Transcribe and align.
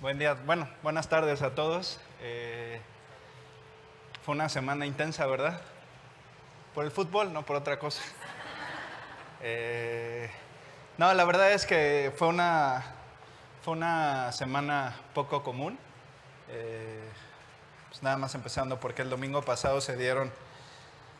Buen 0.00 0.18
día, 0.18 0.32
bueno, 0.46 0.66
buenas 0.82 1.10
tardes 1.10 1.42
a 1.42 1.54
todos. 1.54 2.00
Eh, 2.22 2.80
fue 4.24 4.34
una 4.34 4.48
semana 4.48 4.86
intensa, 4.86 5.26
¿verdad? 5.26 5.60
Por 6.74 6.86
el 6.86 6.90
fútbol, 6.90 7.34
no 7.34 7.44
por 7.44 7.56
otra 7.56 7.78
cosa. 7.78 8.02
Eh, 9.42 10.30
no, 10.98 11.14
la 11.14 11.24
verdad 11.24 11.52
es 11.52 11.64
que 11.64 12.12
fue 12.14 12.28
una, 12.28 12.84
fue 13.62 13.72
una 13.72 14.32
semana 14.32 14.94
poco 15.14 15.42
común. 15.42 15.78
Eh, 16.50 17.08
pues 17.88 18.02
nada 18.02 18.18
más 18.18 18.34
empezando 18.34 18.80
porque 18.80 19.00
el 19.00 19.08
domingo 19.08 19.40
pasado 19.40 19.80
se 19.80 19.96
dieron 19.96 20.30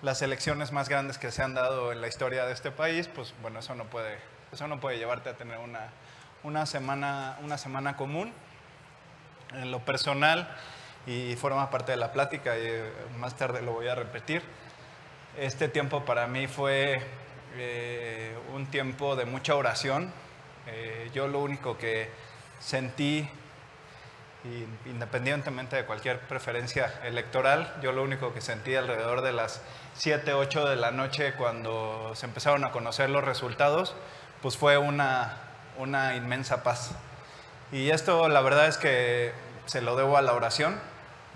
las 0.02 0.20
elecciones 0.20 0.70
más 0.70 0.90
grandes 0.90 1.16
que 1.16 1.30
se 1.30 1.42
han 1.42 1.54
dado 1.54 1.92
en 1.92 2.02
la 2.02 2.08
historia 2.08 2.44
de 2.44 2.52
este 2.52 2.70
país, 2.70 3.08
pues 3.08 3.32
bueno, 3.40 3.60
eso 3.60 3.74
no 3.74 3.84
puede, 3.84 4.18
eso 4.52 4.68
no 4.68 4.80
puede 4.80 4.98
llevarte 4.98 5.30
a 5.30 5.36
tener 5.38 5.58
una, 5.58 5.88
una, 6.42 6.66
semana, 6.66 7.38
una 7.42 7.56
semana 7.56 7.96
común. 7.96 8.34
En 9.52 9.70
lo 9.70 9.80
personal, 9.80 10.48
y 11.06 11.34
forma 11.36 11.70
parte 11.70 11.92
de 11.92 11.98
la 11.98 12.12
plática, 12.12 12.56
y 12.56 12.62
eh, 12.62 12.92
más 13.18 13.36
tarde 13.36 13.62
lo 13.62 13.72
voy 13.72 13.88
a 13.88 13.94
repetir, 13.94 14.42
este 15.38 15.68
tiempo 15.68 16.04
para 16.04 16.26
mí 16.26 16.46
fue 16.46 17.00
eh, 17.56 18.36
un 18.54 18.66
tiempo 18.66 19.16
de 19.16 19.24
mucha 19.24 19.54
oración. 19.54 20.12
Eh, 20.66 21.10
yo 21.14 21.28
lo 21.28 21.40
único 21.40 21.78
que 21.78 22.10
sentí 22.60 23.28
independientemente 24.86 25.76
de 25.76 25.84
cualquier 25.84 26.18
preferencia 26.20 27.00
electoral, 27.04 27.74
yo 27.82 27.92
lo 27.92 28.02
único 28.02 28.32
que 28.32 28.40
sentí 28.40 28.74
alrededor 28.74 29.20
de 29.20 29.32
las 29.32 29.60
7, 29.94 30.32
8 30.32 30.66
de 30.66 30.76
la 30.76 30.90
noche 30.90 31.34
cuando 31.34 32.12
se 32.14 32.24
empezaron 32.24 32.64
a 32.64 32.70
conocer 32.70 33.10
los 33.10 33.22
resultados, 33.22 33.94
pues 34.40 34.56
fue 34.56 34.78
una, 34.78 35.36
una 35.76 36.16
inmensa 36.16 36.62
paz. 36.62 36.92
Y 37.72 37.90
esto 37.90 38.28
la 38.28 38.40
verdad 38.40 38.66
es 38.66 38.76
que 38.76 39.32
se 39.66 39.80
lo 39.80 39.96
debo 39.96 40.16
a 40.16 40.22
la 40.22 40.32
oración. 40.32 40.78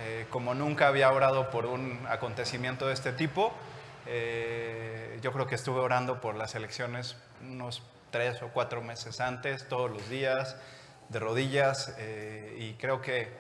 Eh, 0.01 0.27
como 0.31 0.55
nunca 0.55 0.89
había 0.89 1.13
orado 1.13 1.51
por 1.51 1.67
un 1.67 2.05
acontecimiento 2.09 2.89
de 2.89 2.95
este 2.95 3.13
tipo, 3.13 3.53
eh, 4.07 5.19
yo 5.23 5.33
creo 5.33 5.47
que 5.47 5.55
estuve 5.55 5.81
orando 5.81 6.21
por 6.21 6.35
las 6.35 6.57
elecciones 6.57 7.17
unos 7.43 7.83
tres 8.11 8.43
o 8.43 8.49
cuatro 8.49 8.83
meses 8.83 9.21
antes, 9.21 9.69
todos 9.69 9.91
los 9.91 10.09
días, 10.09 10.57
de 11.09 11.19
rodillas 11.19 11.95
eh, 11.99 12.57
y 12.59 12.75
creo 12.75 13.01
que, 13.01 13.33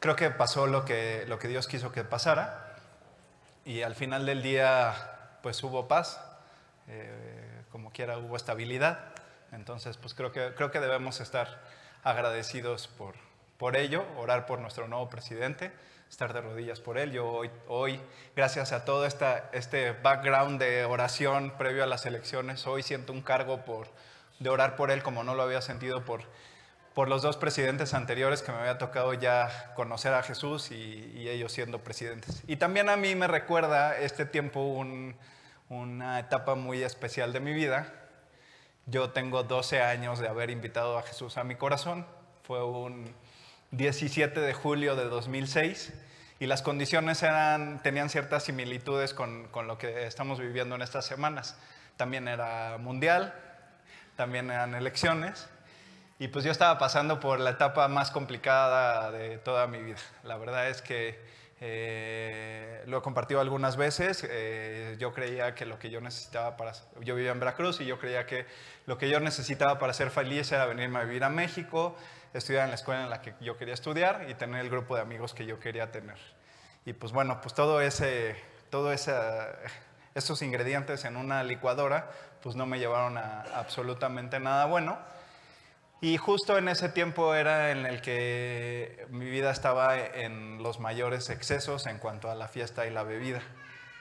creo 0.00 0.16
que 0.16 0.30
pasó 0.30 0.66
lo 0.66 0.84
que, 0.84 1.24
lo 1.28 1.38
que 1.38 1.48
Dios 1.48 1.66
quiso 1.66 1.92
que 1.92 2.04
pasara 2.04 2.76
y 3.64 3.82
al 3.82 3.94
final 3.94 4.26
del 4.26 4.42
día 4.42 5.38
pues 5.42 5.62
hubo 5.62 5.88
paz, 5.88 6.20
eh, 6.88 7.62
como 7.70 7.92
quiera 7.92 8.18
hubo 8.18 8.36
estabilidad, 8.36 9.00
entonces 9.52 9.96
pues 9.96 10.14
creo 10.14 10.32
que, 10.32 10.54
creo 10.54 10.70
que 10.70 10.80
debemos 10.80 11.20
estar 11.20 11.60
agradecidos 12.02 12.88
por, 12.88 13.14
por 13.56 13.76
ello, 13.76 14.04
orar 14.18 14.46
por 14.46 14.58
nuestro 14.60 14.88
nuevo 14.88 15.08
presidente, 15.08 15.72
estar 16.10 16.32
de 16.32 16.40
rodillas 16.40 16.80
por 16.80 16.98
él. 16.98 17.12
Yo 17.12 17.26
hoy, 17.26 17.50
hoy 17.68 18.00
gracias 18.34 18.72
a 18.72 18.84
todo 18.84 19.06
esta, 19.06 19.50
este 19.52 19.92
background 19.92 20.60
de 20.60 20.84
oración 20.84 21.52
previo 21.58 21.82
a 21.82 21.86
las 21.86 22.06
elecciones, 22.06 22.66
hoy 22.66 22.82
siento 22.82 23.12
un 23.12 23.22
cargo 23.22 23.64
por, 23.64 23.88
de 24.38 24.50
orar 24.50 24.76
por 24.76 24.90
él 24.90 25.02
como 25.02 25.24
no 25.24 25.34
lo 25.34 25.42
había 25.42 25.60
sentido 25.60 26.04
por 26.04 26.22
por 26.96 27.10
los 27.10 27.20
dos 27.20 27.36
presidentes 27.36 27.92
anteriores 27.92 28.40
que 28.40 28.50
me 28.52 28.58
había 28.58 28.78
tocado 28.78 29.12
ya 29.12 29.74
conocer 29.74 30.14
a 30.14 30.22
Jesús 30.22 30.70
y, 30.70 31.28
ellos 31.28 31.52
siendo 31.52 31.84
presidentes. 31.84 32.42
Y 32.46 32.56
también 32.56 32.88
a 32.88 32.96
mí 32.96 33.14
me 33.14 33.26
recuerda 33.26 33.98
este 33.98 34.24
tiempo 34.24 34.62
una 35.68 36.18
etapa 36.18 36.54
muy 36.54 36.82
especial 36.82 37.34
de 37.34 37.40
mi 37.40 37.52
vida. 37.52 37.92
Yo 38.88 39.10
tengo 39.10 39.42
12 39.42 39.82
años 39.82 40.20
de 40.20 40.28
haber 40.28 40.48
invitado 40.48 40.96
a 40.96 41.02
Jesús 41.02 41.38
a 41.38 41.42
mi 41.42 41.56
corazón. 41.56 42.06
Fue 42.44 42.64
un 42.64 43.12
17 43.72 44.38
de 44.38 44.54
julio 44.54 44.94
de 44.94 45.06
2006 45.06 45.92
y 46.38 46.46
las 46.46 46.62
condiciones 46.62 47.20
eran, 47.24 47.82
tenían 47.82 48.10
ciertas 48.10 48.44
similitudes 48.44 49.12
con, 49.12 49.48
con 49.48 49.66
lo 49.66 49.76
que 49.76 50.06
estamos 50.06 50.38
viviendo 50.38 50.76
en 50.76 50.82
estas 50.82 51.04
semanas. 51.04 51.58
También 51.96 52.28
era 52.28 52.78
mundial, 52.78 53.34
también 54.14 54.52
eran 54.52 54.76
elecciones 54.76 55.48
y 56.20 56.28
pues 56.28 56.44
yo 56.44 56.52
estaba 56.52 56.78
pasando 56.78 57.18
por 57.18 57.40
la 57.40 57.50
etapa 57.50 57.88
más 57.88 58.12
complicada 58.12 59.10
de 59.10 59.38
toda 59.38 59.66
mi 59.66 59.82
vida. 59.82 59.98
La 60.22 60.36
verdad 60.36 60.68
es 60.68 60.80
que 60.80 61.18
eh, 61.60 62.82
lo 62.86 62.98
he 62.98 63.02
compartido 63.02 63.40
algunas 63.40 63.76
veces. 63.76 64.26
Eh, 64.28 64.96
yo 64.98 65.12
creía 65.12 65.54
que 65.54 65.64
lo 65.66 65.78
que 65.78 65.90
yo 65.90 66.00
necesitaba 66.00 66.56
para... 66.56 66.72
Yo 67.00 67.14
vivía 67.14 67.32
en 67.32 67.40
Veracruz 67.40 67.80
y 67.80 67.86
yo 67.86 67.98
creía 67.98 68.26
que 68.26 68.46
lo 68.86 68.98
que 68.98 69.08
yo 69.08 69.20
necesitaba 69.20 69.78
para 69.78 69.92
ser 69.92 70.10
feliz 70.10 70.50
era 70.52 70.66
venirme 70.66 70.98
a 70.98 71.04
vivir 71.04 71.24
a 71.24 71.30
México, 71.30 71.96
estudiar 72.34 72.64
en 72.64 72.70
la 72.70 72.76
escuela 72.76 73.04
en 73.04 73.10
la 73.10 73.22
que 73.22 73.34
yo 73.40 73.56
quería 73.56 73.74
estudiar 73.74 74.26
y 74.28 74.34
tener 74.34 74.60
el 74.60 74.70
grupo 74.70 74.96
de 74.96 75.02
amigos 75.02 75.34
que 75.34 75.46
yo 75.46 75.58
quería 75.58 75.90
tener. 75.90 76.18
Y 76.84 76.92
pues 76.92 77.12
bueno, 77.12 77.40
pues 77.40 77.54
todo 77.54 77.80
ese... 77.80 78.36
Todo 78.70 78.92
esos 78.92 80.42
ingredientes 80.42 81.04
en 81.04 81.16
una 81.16 81.44
licuadora 81.44 82.10
pues 82.42 82.56
no 82.56 82.66
me 82.66 82.78
llevaron 82.78 83.16
a 83.16 83.42
absolutamente 83.54 84.40
nada 84.40 84.66
bueno. 84.66 84.98
Y 86.00 86.18
justo 86.18 86.58
en 86.58 86.68
ese 86.68 86.90
tiempo 86.90 87.34
era 87.34 87.70
en 87.70 87.86
el 87.86 88.02
que 88.02 89.06
mi 89.08 89.30
vida 89.30 89.50
estaba 89.50 89.98
en 89.98 90.62
los 90.62 90.78
mayores 90.78 91.30
excesos 91.30 91.86
en 91.86 91.98
cuanto 91.98 92.30
a 92.30 92.34
la 92.34 92.48
fiesta 92.48 92.86
y 92.86 92.90
la 92.90 93.02
bebida. 93.02 93.40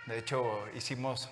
De 0.05 0.17
hecho, 0.17 0.43
hicimos 0.73 1.29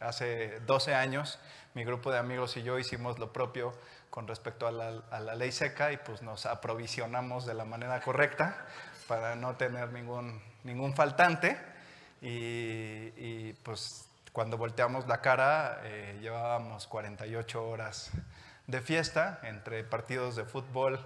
hace 0.00 0.60
12 0.60 0.94
años, 0.94 1.38
mi 1.74 1.84
grupo 1.84 2.10
de 2.10 2.18
amigos 2.18 2.56
y 2.56 2.62
yo 2.62 2.78
hicimos 2.78 3.18
lo 3.18 3.34
propio 3.34 3.74
con 4.08 4.26
respecto 4.26 4.66
a 4.66 4.72
la, 4.72 5.34
ley 5.34 5.52
seca 5.52 5.92
y 5.92 5.98
pues 5.98 6.22
nos 6.22 6.46
aprovisionamos 6.46 7.44
de 7.44 7.52
la 7.52 7.66
manera 7.66 8.00
correcta 8.00 8.66
para 9.08 9.36
no 9.36 9.56
tener 9.56 9.92
ningún, 9.92 10.40
ningún 10.64 10.94
faltante. 10.94 11.58
Y, 12.22 13.52
pues 13.62 14.08
cuando 14.32 14.56
volteamos 14.56 15.06
la 15.06 15.20
cara 15.20 15.80
eh, 15.82 16.18
llevábamos 16.22 16.86
48 16.86 17.68
horas 17.68 18.10
de 18.66 18.80
fiesta, 18.80 19.40
entre 19.42 19.84
partidos 19.84 20.36
de 20.36 20.44
fútbol 20.44 21.04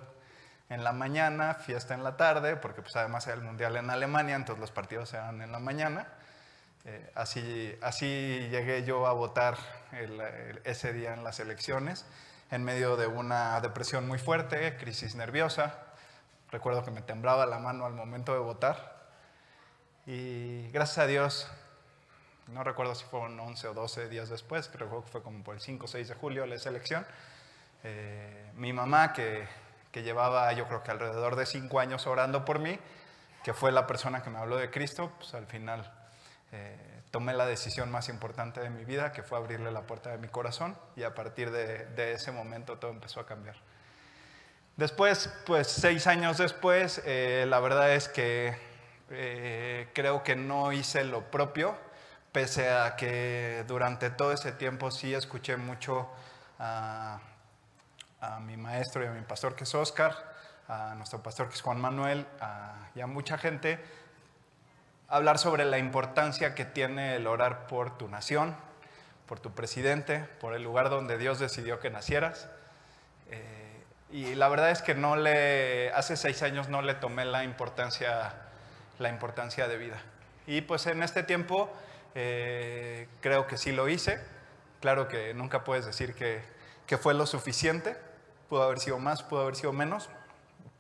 en 0.69 0.84
la 0.84 0.93
mañana, 0.93 1.55
fiesta 1.55 1.94
en 1.94 2.03
la 2.03 2.17
tarde, 2.17 2.56
porque 2.56 2.83
pues 2.83 2.97
además 2.97 3.27
era 3.27 3.37
el 3.37 3.43
Mundial 3.43 3.77
en 3.77 3.91
Alemania, 3.91 4.34
entonces 4.34 4.61
los 4.61 4.72
partidos 4.72 5.12
eran 5.15 5.41
en 5.41 5.53
la 5.53 5.59
mañana. 5.59 6.09
Eh, 6.84 7.11
así, 7.15 7.77
así 7.83 8.06
llegué 8.50 8.84
yo 8.84 9.06
a 9.06 9.12
votar 9.12 9.56
ese 10.65 10.93
día 10.93 11.15
en 11.15 11.25
las 11.25 11.41
elecciones, 11.41 12.05
en 12.50 12.62
medio 12.65 12.97
de 12.97 13.06
una 13.06 13.61
depresión 13.61 14.06
muy 14.06 14.19
fuerte, 14.19 14.77
crisis 14.77 15.15
nerviosa. 15.15 15.78
Recuerdo 16.50 16.84
que 16.84 16.91
me 16.91 17.03
temblaba 17.03 17.47
la 17.47 17.59
mano 17.59 17.87
al 17.87 17.94
momento 17.94 18.33
de 18.33 18.38
votar. 18.38 18.97
Y 20.06 20.71
gracias 20.71 20.99
a 20.99 21.06
Dios, 21.09 21.50
no 22.47 22.62
recuerdo 22.62 22.94
si 22.94 23.05
fueron 23.06 23.38
11 23.41 23.69
o 23.69 23.75
12 23.75 24.09
días 24.09 24.28
después, 24.28 24.69
creo 24.69 24.88
que 24.88 25.11
fue 25.11 25.23
como 25.23 25.43
por 25.43 25.56
el 25.56 25.61
5 25.61 25.84
o 25.84 25.88
6 25.88 26.06
de 26.06 26.15
julio 26.15 26.47
la 26.47 26.55
elección, 26.55 27.05
eh, 27.84 28.50
mi 28.54 28.72
mamá, 28.72 29.12
que, 29.12 29.47
que, 29.92 30.03
llevaba 30.03 30.53
yo 30.53 30.66
creo 30.66 30.82
que 30.82 30.91
alrededor 30.91 31.37
de 31.37 31.47
cinco 31.47 31.81
años 31.81 32.06
orando 32.06 32.44
por 32.44 32.59
mí, 32.59 32.78
que 33.44 33.54
fue 33.54 33.72
la 33.72 33.87
persona 33.87 34.22
que 34.22 34.31
me 34.31 34.38
habló 34.38 34.56
de 34.56 34.70
Cristo, 34.70 35.12
pues 35.19 35.34
al 35.34 35.47
final 35.47 35.92
eh, 36.53 37.03
tomé 37.10 37.32
la 37.34 37.47
decisión 37.47 37.91
más 37.91 38.09
importante 38.09 38.60
de 38.60 38.70
mi 38.70 38.84
vida, 38.84 39.12
que 39.12 39.22
fue 39.22 39.38
abrirle 39.38 39.70
la 39.70 39.82
puerta 39.82 40.10
de 40.10 40.19
mi 40.19 40.28
corazón, 40.28 40.76
y 40.97 41.04
a 41.04 41.14
partir 41.14 41.50
de, 41.50 41.87
de 41.87 42.12
ese 42.12 42.32
momento 42.32 42.78
todo 42.78 42.91
empezó 42.91 43.20
a 43.20 43.26
cambiar. 43.26 43.56
Después, 44.76 45.32
pues 45.47 45.69
seis 45.69 46.06
años 46.06 46.38
después, 46.38 47.00
eh, 47.06 47.47
la 47.48 47.60
verdad 47.60 47.93
es 47.93 48.08
que 48.08 48.54
creo 49.94 50.25
que 50.25 50.34
no 50.34 50.72
hice 50.72 51.04
lo 51.04 51.31
propio, 51.31 51.76
pese 52.32 52.69
a 52.69 52.97
que 52.97 53.64
durante 53.69 54.10
todo 54.10 54.32
ese 54.32 54.50
tiempo 54.50 54.91
sí 54.91 55.14
escuché 55.14 55.56
mucho 55.56 56.10
a 56.58 57.20
a 58.21 58.41
mi 58.41 58.56
maestro 58.56 59.04
y 59.04 59.06
a 59.06 59.10
mi 59.10 59.22
pastor 59.22 59.54
que 59.54 59.65
es 59.65 59.75
Oscar, 59.75 60.15
a 60.69 60.94
nuestro 60.96 61.23
pastor 61.23 61.49
que 61.49 61.55
es 61.55 61.62
Juan 61.62 61.81
Manuel 61.81 62.26
y 62.94 63.00
a 63.00 63.06
mucha 63.06 63.38
gente, 63.38 63.79
hablar 65.08 65.38
sobre 65.38 65.64
la 65.64 65.79
importancia 65.79 66.55
que 66.55 66.64
tiene 66.64 67.17
el 67.17 67.26
orar 67.26 67.67
por 67.67 67.96
tu 67.96 68.08
nación, 68.08 68.56
por 69.26 69.40
tu 69.40 69.52
presidente, 69.52 70.20
por 70.40 70.55
el 70.55 70.62
lugar 70.62 70.90
donde 70.90 71.19
Dios 71.19 71.38
decidió 71.38 71.81
que 71.81 71.90
nacieras. 71.90 72.49
Eh, 73.31 73.85
y 74.11 74.35
la 74.35 74.49
verdad 74.49 74.70
es 74.70 74.82
que 74.82 74.94
no 74.94 75.17
le, 75.17 75.90
hace 75.93 76.17
seis 76.17 76.43
años 76.43 76.69
no 76.69 76.82
le 76.82 76.94
tomé 76.94 77.25
la 77.25 77.44
importancia, 77.44 78.35
la 78.99 79.08
importancia 79.08 79.69
de 79.69 79.76
vida. 79.76 80.00
Y 80.46 80.61
pues 80.61 80.87
en 80.87 81.02
este 81.02 81.23
tiempo 81.23 81.69
eh, 82.14 83.08
creo 83.20 83.46
que 83.46 83.56
sí 83.56 83.73
lo 83.73 83.88
hice. 83.88 84.20
Claro 84.81 85.08
que 85.08 85.35
nunca 85.35 85.64
puedes 85.64 85.87
decir 85.87 86.14
que, 86.14 86.43
que 86.87 86.99
fue 86.99 87.14
lo 87.14 87.26
suficiente, 87.26 87.96
pudo 88.48 88.62
haber 88.62 88.78
sido 88.78 88.98
más, 88.98 89.22
pudo 89.22 89.43
haber 89.43 89.56
sido 89.56 89.72
menos, 89.72 90.08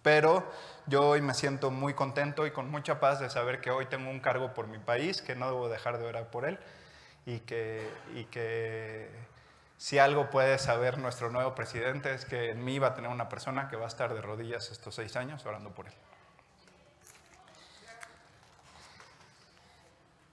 pero 0.02 0.48
yo 0.86 1.08
hoy 1.08 1.20
me 1.20 1.34
siento 1.34 1.70
muy 1.70 1.94
contento 1.94 2.46
y 2.46 2.52
con 2.52 2.70
mucha 2.70 3.00
paz 3.00 3.18
de 3.20 3.28
saber 3.28 3.60
que 3.60 3.70
hoy 3.70 3.86
tengo 3.86 4.08
un 4.10 4.20
cargo 4.20 4.54
por 4.54 4.68
mi 4.68 4.78
país, 4.78 5.20
que 5.20 5.34
no 5.34 5.46
debo 5.46 5.68
dejar 5.68 5.98
de 5.98 6.06
orar 6.06 6.30
por 6.30 6.44
él 6.44 6.58
y 7.26 7.40
que, 7.40 7.90
y 8.14 8.24
que 8.26 9.10
Si 9.78 9.98
algo 9.98 10.30
puede 10.30 10.58
saber 10.58 10.98
nuestro 10.98 11.30
nuevo 11.30 11.54
presidente 11.54 12.14
es 12.14 12.24
que 12.24 12.50
en 12.50 12.64
mí 12.64 12.78
va 12.78 12.88
a 12.88 12.94
tener 12.94 13.10
una 13.10 13.28
persona 13.28 13.68
que 13.68 13.76
va 13.76 13.84
a 13.84 13.88
estar 13.88 14.14
de 14.14 14.22
rodillas 14.22 14.70
estos 14.70 14.94
seis 14.94 15.16
años 15.16 15.44
orando 15.44 15.70
por 15.70 15.86
él. 15.86 15.92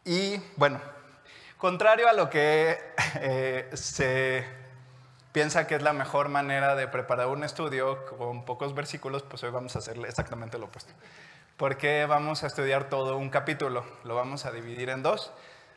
Y 0.05 0.37
bueno, 0.55 0.79
contrario 1.57 2.07
a 2.09 2.13
lo 2.13 2.29
que 2.29 2.77
eh, 3.15 3.69
se 3.73 4.62
piensa 5.33 5.67
que 5.67 5.75
es 5.75 5.81
la 5.81 5.93
mejor 5.93 6.29
manera 6.29 6.75
de 6.75 6.87
preparar 6.87 7.27
un 7.27 7.43
estudio 7.43 8.05
con 8.05 8.45
pocos 8.45 8.73
versículos, 8.73 9.23
pues 9.23 9.43
hoy 9.43 9.49
vamos 9.49 9.75
a 9.75 9.79
hacer 9.79 9.97
exactamente 10.05 10.57
lo 10.57 10.67
opuesto. 10.67 10.93
Porque 11.57 12.05
vamos 12.05 12.43
a 12.43 12.47
estudiar 12.47 12.87
todo 12.89 13.17
un 13.17 13.29
capítulo, 13.29 13.83
lo 14.03 14.15
vamos 14.15 14.45
a 14.45 14.51
dividir 14.51 14.89
en 14.89 15.03
dos. 15.03 15.33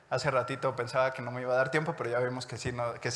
Hace 0.08 0.30
ratito 0.30 0.76
pensaba 0.76 1.12
que 1.12 1.22
no 1.22 1.30
me 1.32 1.40
iba 1.40 1.54
a 1.54 1.56
dar 1.56 1.70
tiempo, 1.70 1.94
pero 1.96 2.10
ya 2.10 2.20
vimos 2.20 2.46
que 2.46 2.58
sí, 2.58 2.70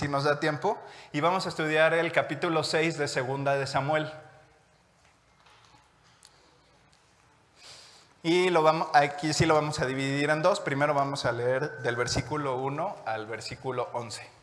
nos 0.08 0.24
da 0.24 0.40
tiempo. 0.40 0.78
Y 1.12 1.20
vamos 1.20 1.46
a 1.46 1.50
estudiar 1.50 1.94
el 1.94 2.10
capítulo 2.10 2.64
6 2.64 2.98
de 2.98 3.06
Segunda 3.06 3.54
de 3.54 3.66
Samuel. 3.66 4.10
Y 8.22 8.50
lo 8.50 8.62
vamos, 8.62 8.88
aquí 8.92 9.32
sí 9.32 9.46
lo 9.46 9.54
vamos 9.54 9.78
a 9.80 9.86
dividir 9.86 10.30
en 10.30 10.42
dos. 10.42 10.60
Primero 10.60 10.92
vamos 10.94 11.26
a 11.26 11.32
leer 11.32 11.78
del 11.78 11.96
versículo 11.96 12.56
1 12.56 12.96
al 13.06 13.26
versículo 13.26 13.88
11. 13.92 14.39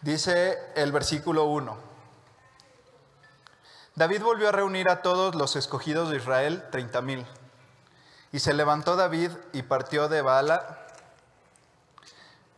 Dice 0.00 0.56
el 0.76 0.92
versículo 0.92 1.46
1. 1.46 1.76
David 3.96 4.22
volvió 4.22 4.48
a 4.48 4.52
reunir 4.52 4.88
a 4.88 5.02
todos 5.02 5.34
los 5.34 5.56
escogidos 5.56 6.08
de 6.10 6.18
Israel, 6.18 6.64
30 6.70 7.02
mil. 7.02 7.26
Y 8.30 8.38
se 8.38 8.54
levantó 8.54 8.94
David 8.94 9.32
y 9.52 9.62
partió 9.62 10.08
de 10.08 10.22
Baala, 10.22 10.86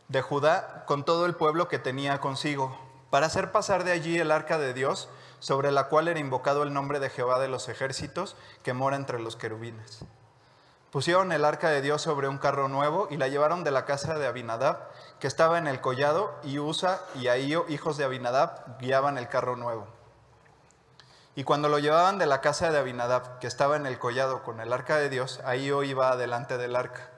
de 0.08 0.20
Judá, 0.20 0.84
con 0.86 1.06
todo 1.06 1.24
el 1.24 1.34
pueblo 1.34 1.66
que 1.66 1.78
tenía 1.78 2.20
consigo, 2.20 2.78
para 3.08 3.26
hacer 3.26 3.52
pasar 3.52 3.84
de 3.84 3.92
allí 3.92 4.18
el 4.18 4.32
arca 4.32 4.58
de 4.58 4.74
Dios 4.74 5.08
sobre 5.38 5.72
la 5.72 5.84
cual 5.84 6.08
era 6.08 6.20
invocado 6.20 6.62
el 6.62 6.74
nombre 6.74 7.00
de 7.00 7.08
Jehová 7.08 7.38
de 7.38 7.48
los 7.48 7.70
ejércitos, 7.70 8.36
que 8.62 8.74
mora 8.74 8.96
entre 8.96 9.18
los 9.18 9.36
querubines. 9.36 10.00
Pusieron 10.90 11.32
el 11.32 11.46
arca 11.46 11.70
de 11.70 11.80
Dios 11.80 12.02
sobre 12.02 12.28
un 12.28 12.36
carro 12.36 12.68
nuevo 12.68 13.08
y 13.10 13.16
la 13.16 13.28
llevaron 13.28 13.64
de 13.64 13.70
la 13.70 13.86
casa 13.86 14.18
de 14.18 14.26
Abinadab, 14.26 14.90
que 15.20 15.26
estaba 15.26 15.58
en 15.58 15.66
el 15.66 15.80
collado, 15.80 16.34
y 16.42 16.58
Usa 16.58 17.00
y 17.14 17.28
Ahío, 17.28 17.66
hijos 17.68 17.96
de 17.96 18.04
Abinadab, 18.04 18.78
guiaban 18.78 19.18
el 19.18 19.28
carro 19.28 19.54
nuevo. 19.54 19.86
Y 21.36 21.44
cuando 21.44 21.68
lo 21.68 21.78
llevaban 21.78 22.18
de 22.18 22.26
la 22.26 22.40
casa 22.40 22.70
de 22.70 22.78
Abinadab, 22.78 23.38
que 23.38 23.46
estaba 23.46 23.76
en 23.76 23.86
el 23.86 23.98
collado 23.98 24.42
con 24.42 24.60
el 24.60 24.72
arca 24.72 24.96
de 24.96 25.08
Dios, 25.08 25.40
Ahío 25.44 25.84
iba 25.84 26.10
adelante 26.10 26.58
del 26.58 26.74
arca. 26.74 27.10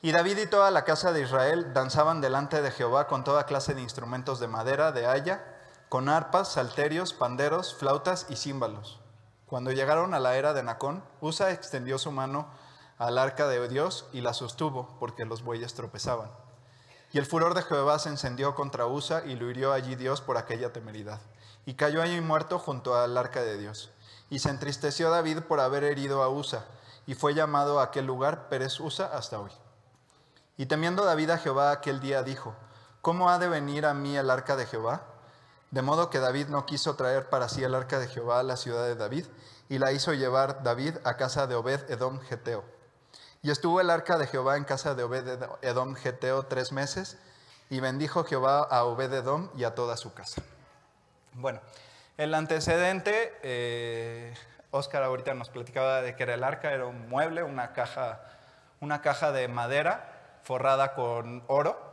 Y 0.00 0.12
David 0.12 0.38
y 0.38 0.46
toda 0.46 0.70
la 0.70 0.84
casa 0.84 1.12
de 1.12 1.22
Israel 1.22 1.74
danzaban 1.74 2.20
delante 2.20 2.62
de 2.62 2.70
Jehová 2.70 3.08
con 3.08 3.24
toda 3.24 3.46
clase 3.46 3.74
de 3.74 3.82
instrumentos 3.82 4.38
de 4.38 4.46
madera, 4.46 4.92
de 4.92 5.06
haya, 5.06 5.44
con 5.88 6.08
arpas, 6.08 6.52
salterios, 6.52 7.12
panderos, 7.12 7.74
flautas 7.74 8.26
y 8.28 8.36
címbalos. 8.36 9.00
Cuando 9.46 9.72
llegaron 9.72 10.14
a 10.14 10.20
la 10.20 10.36
era 10.36 10.52
de 10.54 10.62
Nacón, 10.62 11.02
Usa 11.20 11.50
extendió 11.50 11.98
su 11.98 12.12
mano 12.12 12.48
al 12.98 13.18
arca 13.18 13.48
de 13.48 13.66
Dios 13.68 14.06
y 14.12 14.20
la 14.20 14.34
sostuvo, 14.34 14.96
porque 15.00 15.24
los 15.24 15.42
bueyes 15.42 15.74
tropezaban. 15.74 16.30
Y 17.12 17.18
el 17.18 17.26
furor 17.26 17.54
de 17.54 17.62
Jehová 17.62 17.98
se 17.98 18.10
encendió 18.10 18.54
contra 18.54 18.86
Usa 18.86 19.24
y 19.24 19.36
lo 19.36 19.50
hirió 19.50 19.72
allí 19.72 19.96
Dios 19.96 20.20
por 20.20 20.36
aquella 20.36 20.72
temeridad. 20.72 21.20
Y 21.64 21.74
cayó 21.74 22.02
allí 22.02 22.20
muerto 22.20 22.58
junto 22.58 22.96
al 22.96 23.16
arca 23.16 23.42
de 23.42 23.56
Dios. 23.56 23.90
Y 24.30 24.40
se 24.40 24.50
entristeció 24.50 25.10
David 25.10 25.40
por 25.40 25.60
haber 25.60 25.84
herido 25.84 26.22
a 26.22 26.28
Usa, 26.28 26.66
y 27.06 27.14
fue 27.14 27.32
llamado 27.32 27.80
a 27.80 27.84
aquel 27.84 28.04
lugar 28.04 28.48
Pérez 28.50 28.78
Usa 28.78 29.06
hasta 29.06 29.40
hoy. 29.40 29.50
Y 30.58 30.66
temiendo 30.66 31.04
David 31.04 31.30
a 31.30 31.38
Jehová 31.38 31.70
aquel 31.70 32.00
día 32.00 32.22
dijo, 32.22 32.54
¿cómo 33.00 33.30
ha 33.30 33.38
de 33.38 33.48
venir 33.48 33.86
a 33.86 33.94
mí 33.94 34.16
el 34.16 34.28
arca 34.28 34.56
de 34.56 34.66
Jehová? 34.66 35.02
De 35.70 35.80
modo 35.80 36.10
que 36.10 36.20
David 36.20 36.48
no 36.48 36.66
quiso 36.66 36.96
traer 36.96 37.30
para 37.30 37.48
sí 37.48 37.62
el 37.62 37.74
arca 37.74 37.98
de 37.98 38.08
Jehová 38.08 38.40
a 38.40 38.42
la 38.42 38.56
ciudad 38.56 38.84
de 38.84 38.96
David, 38.96 39.24
y 39.70 39.78
la 39.78 39.92
hizo 39.92 40.12
llevar 40.12 40.62
David 40.62 40.96
a 41.04 41.16
casa 41.16 41.46
de 41.46 41.54
Obed 41.54 41.90
Edom 41.90 42.20
Geteo. 42.20 42.64
Y 43.42 43.50
estuvo 43.50 43.80
el 43.80 43.90
arca 43.90 44.18
de 44.18 44.26
Jehová 44.26 44.56
en 44.56 44.64
casa 44.64 44.94
de 44.94 45.04
Obed 45.04 45.42
Edom 45.62 45.94
Geteo 45.94 46.44
tres 46.44 46.72
meses, 46.72 47.18
y 47.70 47.80
bendijo 47.80 48.24
Jehová 48.24 48.62
a 48.62 48.84
Obed 48.84 49.12
Edom 49.12 49.50
y 49.56 49.64
a 49.64 49.74
toda 49.74 49.96
su 49.96 50.12
casa. 50.14 50.42
Bueno, 51.34 51.60
el 52.16 52.34
antecedente, 52.34 53.38
eh, 53.42 54.34
Oscar 54.70 55.02
ahorita 55.02 55.34
nos 55.34 55.50
platicaba 55.50 56.02
de 56.02 56.16
que 56.16 56.22
era 56.24 56.34
el 56.34 56.44
arca, 56.44 56.72
era 56.72 56.86
un 56.86 57.08
mueble, 57.08 57.42
una 57.42 57.72
caja, 57.72 58.20
una 58.80 59.02
caja 59.02 59.32
de 59.32 59.48
madera 59.48 60.40
forrada 60.42 60.94
con 60.94 61.44
oro 61.46 61.87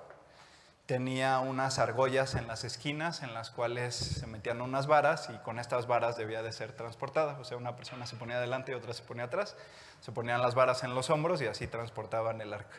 tenía 0.86 1.40
unas 1.40 1.80
argollas 1.80 2.36
en 2.36 2.48
las 2.48 2.64
esquinas 2.64 3.24
en 3.24 3.34
las 3.34 3.50
cuales 3.50 3.96
se 3.96 4.28
metían 4.28 4.62
unas 4.62 4.86
varas 4.86 5.30
y 5.34 5.38
con 5.40 5.58
estas 5.58 5.88
varas 5.88 6.16
debía 6.16 6.44
de 6.44 6.52
ser 6.52 6.74
transportada. 6.74 7.40
O 7.40 7.44
sea, 7.44 7.58
una 7.58 7.76
persona 7.76 8.06
se 8.06 8.16
ponía 8.16 8.38
adelante 8.38 8.72
y 8.72 8.76
otra 8.76 8.94
se 8.94 9.04
ponía 9.04 9.26
atrás. 9.26 9.56
Se 10.02 10.12
ponían 10.12 10.42
las 10.42 10.54
varas 10.54 10.84
en 10.84 10.94
los 10.94 11.10
hombros 11.10 11.42
y 11.42 11.48
así 11.48 11.68
transportaban 11.68 12.40
el 12.42 12.54
arca. 12.54 12.78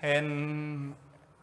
En 0.00 0.94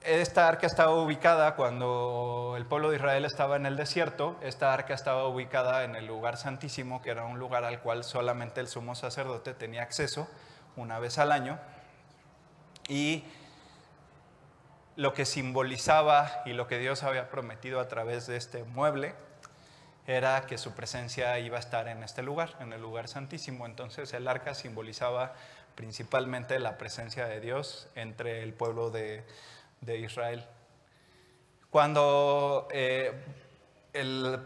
esta 0.01 0.47
arca 0.47 0.65
estaba 0.65 0.93
ubicada 0.93 1.55
cuando 1.55 2.53
el 2.55 2.65
pueblo 2.65 2.89
de 2.89 2.95
Israel 2.95 3.25
estaba 3.25 3.57
en 3.57 3.65
el 3.65 3.75
desierto. 3.75 4.37
Esta 4.41 4.73
arca 4.73 4.93
estaba 4.93 5.27
ubicada 5.27 5.83
en 5.83 5.97
el 5.97 6.07
lugar 6.07 6.37
santísimo, 6.37 7.01
que 7.01 7.09
era 7.09 7.25
un 7.25 7.37
lugar 7.37 7.65
al 7.65 7.81
cual 7.81 8.05
solamente 8.05 8.61
el 8.61 8.69
sumo 8.69 8.95
sacerdote 8.95 9.53
tenía 9.53 9.83
acceso 9.83 10.29
una 10.77 10.99
vez 10.99 11.17
al 11.17 11.33
año. 11.33 11.59
Y 12.87 13.25
lo 14.97 15.13
que 15.13 15.25
simbolizaba 15.25 16.41
y 16.45 16.53
lo 16.53 16.67
que 16.67 16.79
Dios 16.79 17.03
había 17.03 17.29
prometido 17.29 17.79
a 17.79 17.87
través 17.87 18.25
de 18.25 18.35
este 18.35 18.63
mueble 18.63 19.13
era 20.07 20.47
que 20.47 20.57
su 20.57 20.73
presencia 20.73 21.37
iba 21.37 21.57
a 21.57 21.59
estar 21.59 21.87
en 21.87 22.01
este 22.01 22.23
lugar, 22.23 22.55
en 22.61 22.73
el 22.73 22.81
lugar 22.81 23.07
santísimo. 23.07 23.67
Entonces 23.67 24.11
el 24.13 24.27
arca 24.27 24.55
simbolizaba 24.55 25.35
principalmente 25.75 26.57
la 26.57 26.79
presencia 26.79 27.27
de 27.27 27.39
Dios 27.39 27.87
entre 27.93 28.41
el 28.41 28.53
pueblo 28.53 28.89
de, 28.89 29.23
Israel. 29.85 30.43
Cuando 31.69 32.67
eh, 32.71 33.11
el 33.93 34.39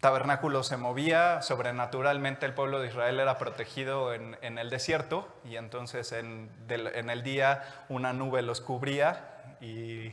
tabernáculo 0.00 0.64
se 0.64 0.76
movía, 0.76 1.40
sobrenaturalmente 1.40 2.46
el 2.46 2.52
pueblo 2.52 2.80
de 2.80 2.88
Israel 2.88 3.20
era 3.20 3.38
protegido 3.38 4.12
en, 4.12 4.58
el 4.58 4.70
desierto 4.70 5.28
y 5.44 5.54
entonces 5.54 6.10
en 6.10 6.50
el 6.68 7.22
día 7.22 7.62
una 7.88 8.12
nube 8.12 8.42
los 8.42 8.60
cubría 8.60 9.33
y 9.64 10.12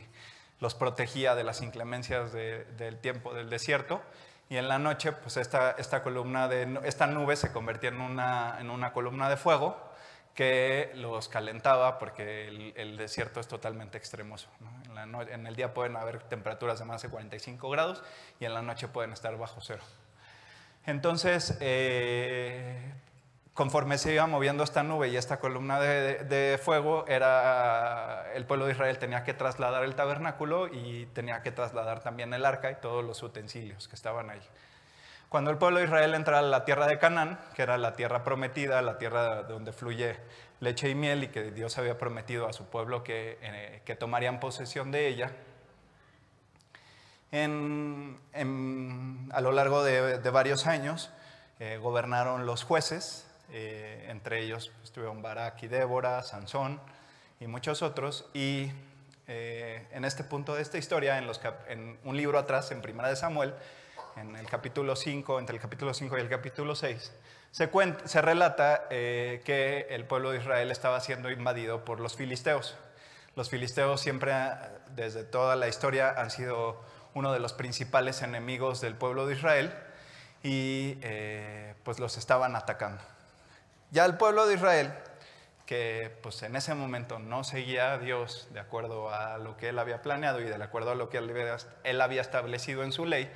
los 0.60 0.74
protegía 0.74 1.34
de 1.34 1.44
las 1.44 1.60
inclemencias 1.60 2.32
del 2.32 2.98
tiempo 2.98 3.34
del 3.34 3.50
desierto. 3.50 4.00
Y 4.48 4.56
en 4.56 4.68
la 4.68 4.78
noche, 4.78 5.12
pues 5.12 5.36
esta, 5.36 5.72
esta, 5.72 6.02
columna 6.02 6.46
de, 6.48 6.80
esta 6.84 7.06
nube 7.06 7.36
se 7.36 7.52
convertía 7.52 7.90
en 7.90 8.00
una, 8.00 8.56
en 8.60 8.70
una 8.70 8.92
columna 8.92 9.28
de 9.28 9.36
fuego 9.36 9.92
que 10.34 10.92
los 10.94 11.28
calentaba 11.28 11.98
porque 11.98 12.72
el, 12.76 12.96
desierto 12.96 13.40
es 13.40 13.48
totalmente 13.48 13.98
extremoso. 13.98 14.48
En, 15.30 15.46
el 15.46 15.56
día 15.56 15.74
pueden 15.74 15.96
haber 15.96 16.22
temperaturas 16.22 16.78
de 16.78 16.84
más 16.84 17.02
de 17.02 17.08
45 17.08 17.68
grados 17.70 18.02
y 18.40 18.44
en 18.44 18.54
la 18.54 18.62
noche 18.62 18.88
pueden 18.88 19.12
estar 19.12 19.36
bajo 19.36 19.60
cero. 19.60 19.82
Entonces, 20.86 21.56
eh, 21.60 22.94
conforme 23.54 23.98
se 23.98 24.14
iba 24.14 24.26
moviendo 24.26 24.64
esta 24.64 24.82
nube 24.82 25.08
y 25.08 25.16
esta 25.16 25.38
columna 25.38 25.78
de, 25.80 26.60
fuego, 26.62 27.04
era, 27.06 28.32
el 28.34 28.46
pueblo 28.46 28.66
de 28.66 28.72
Israel 28.72 28.98
tenía 28.98 29.24
que 29.24 29.34
trasladar 29.34 29.84
el 29.84 29.94
tabernáculo 29.94 30.68
y 30.68 31.06
tenía 31.12 31.42
que 31.42 31.52
trasladar 31.52 32.02
también 32.02 32.32
el 32.34 32.44
arca 32.44 32.70
y 32.70 32.76
todos 32.76 33.04
los 33.04 33.22
utensilios 33.22 33.88
que 33.88 33.96
estaban 33.96 34.30
ahí. 34.30 34.42
Cuando 35.28 35.50
el 35.50 35.56
pueblo 35.56 35.78
de 35.78 35.86
Israel 35.86 36.14
entra 36.14 36.40
a 36.40 36.42
la 36.42 36.64
tierra 36.64 36.86
de 36.86 36.98
Canaán, 36.98 37.38
que 37.54 37.62
era 37.62 37.78
la 37.78 37.94
tierra 37.94 38.22
prometida, 38.22 38.82
la 38.82 38.98
tierra 38.98 39.44
donde 39.44 39.72
fluye 39.72 40.16
leche 40.60 40.90
y 40.90 40.94
miel 40.94 41.24
y 41.24 41.28
que 41.28 41.50
Dios 41.50 41.78
había 41.78 41.98
prometido 41.98 42.46
a 42.46 42.52
su 42.52 42.66
pueblo 42.66 43.02
que, 43.02 43.38
eh, 43.40 43.82
que 43.84 43.96
tomarían 43.96 44.40
posesión 44.40 44.92
de 44.92 45.08
ella, 45.08 45.32
a 47.32 49.40
lo 49.40 49.52
largo 49.52 49.82
de, 49.82 50.18
varios 50.30 50.66
años 50.66 51.10
eh, 51.60 51.78
gobernaron 51.80 52.44
los 52.44 52.62
jueces, 52.62 53.26
eh, 53.54 54.06
entre 54.08 54.40
ellos 54.40 54.70
pues, 54.76 54.84
estuvieron 54.84 55.20
Barak 55.20 55.62
y 55.62 55.68
Débora, 55.68 56.22
Sansón 56.22 56.80
y 57.38 57.46
muchos 57.46 57.82
otros. 57.82 58.24
Y 58.32 58.72
eh, 59.28 59.86
en 59.92 60.06
este 60.06 60.24
punto 60.24 60.54
de 60.54 60.62
esta 60.62 60.78
historia, 60.78 61.18
en, 61.18 61.98
un 62.02 62.16
libro 62.16 62.38
atrás, 62.38 62.70
en 62.72 62.80
Primera 62.80 63.10
de 63.10 63.16
Samuel, 63.16 63.54
en 64.16 64.36
el 64.36 64.46
capítulo 64.46 64.96
5, 64.96 65.38
entre 65.38 65.56
el 65.56 65.60
capítulo 65.60 65.92
5 65.92 66.16
y 66.16 66.20
el 66.22 66.30
capítulo 66.30 66.74
6, 66.74 67.12
se, 67.50 68.22
relata 68.22 68.86
eh, 68.88 69.42
que 69.44 69.86
el 69.90 70.06
pueblo 70.06 70.30
de 70.30 70.38
Israel 70.38 70.70
estaba 70.70 70.98
siendo 71.00 71.30
invadido 71.30 71.84
por 71.84 72.00
los 72.00 72.16
filisteos. 72.16 72.78
Los 73.36 73.50
filisteos 73.50 74.00
siempre, 74.00 74.34
desde 74.94 75.24
toda 75.24 75.56
la 75.56 75.68
historia, 75.68 76.14
han 76.16 76.30
sido 76.30 76.80
uno 77.12 77.34
de 77.34 77.38
los 77.38 77.52
principales 77.52 78.22
enemigos 78.22 78.80
del 78.80 78.94
pueblo 78.94 79.26
de 79.26 79.34
Israel 79.34 79.74
y 80.42 80.96
pues 81.84 81.98
los 81.98 82.16
estaban 82.18 82.56
atacando. 82.56 83.02
Ya 83.92 84.06
el 84.06 84.16
pueblo 84.16 84.46
de 84.46 84.54
Israel, 84.54 84.90
que 85.66 86.16
pues 86.22 86.42
en 86.42 86.56
ese 86.56 86.74
momento 86.74 87.18
no 87.18 87.44
seguía 87.44 87.92
a 87.92 87.98
Dios 87.98 88.48
de 88.50 88.58
acuerdo 88.58 89.12
a 89.12 89.36
lo 89.36 89.58
que 89.58 89.68
él 89.68 89.78
había 89.78 90.00
planeado 90.00 90.40
y 90.40 90.44
de 90.44 90.54
acuerdo 90.54 90.92
a 90.92 90.94
lo 90.94 91.10
que 91.10 91.18
él 91.18 92.00
había, 92.00 92.22
establecido 92.22 92.84
en 92.84 92.92
su 92.92 93.04
ley, 93.04 93.30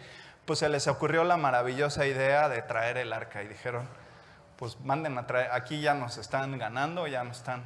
pues 0.46 0.60
se 0.60 0.70
les 0.70 0.86
ocurrió 0.86 1.24
la 1.24 1.36
maravillosa 1.36 2.06
idea 2.06 2.48
de 2.48 2.62
traer 2.62 2.96
el 2.96 3.12
arca 3.12 3.42
y 3.42 3.48
dijeron, 3.48 3.86
pues 4.56 4.80
manden 4.80 5.18
a 5.18 5.26
traer, 5.26 5.50
aquí 5.52 5.82
ya 5.82 5.92
nos 5.92 6.16
están 6.16 6.56
ganando, 6.56 7.06
ya 7.06 7.22
nos 7.22 7.36
están 7.36 7.62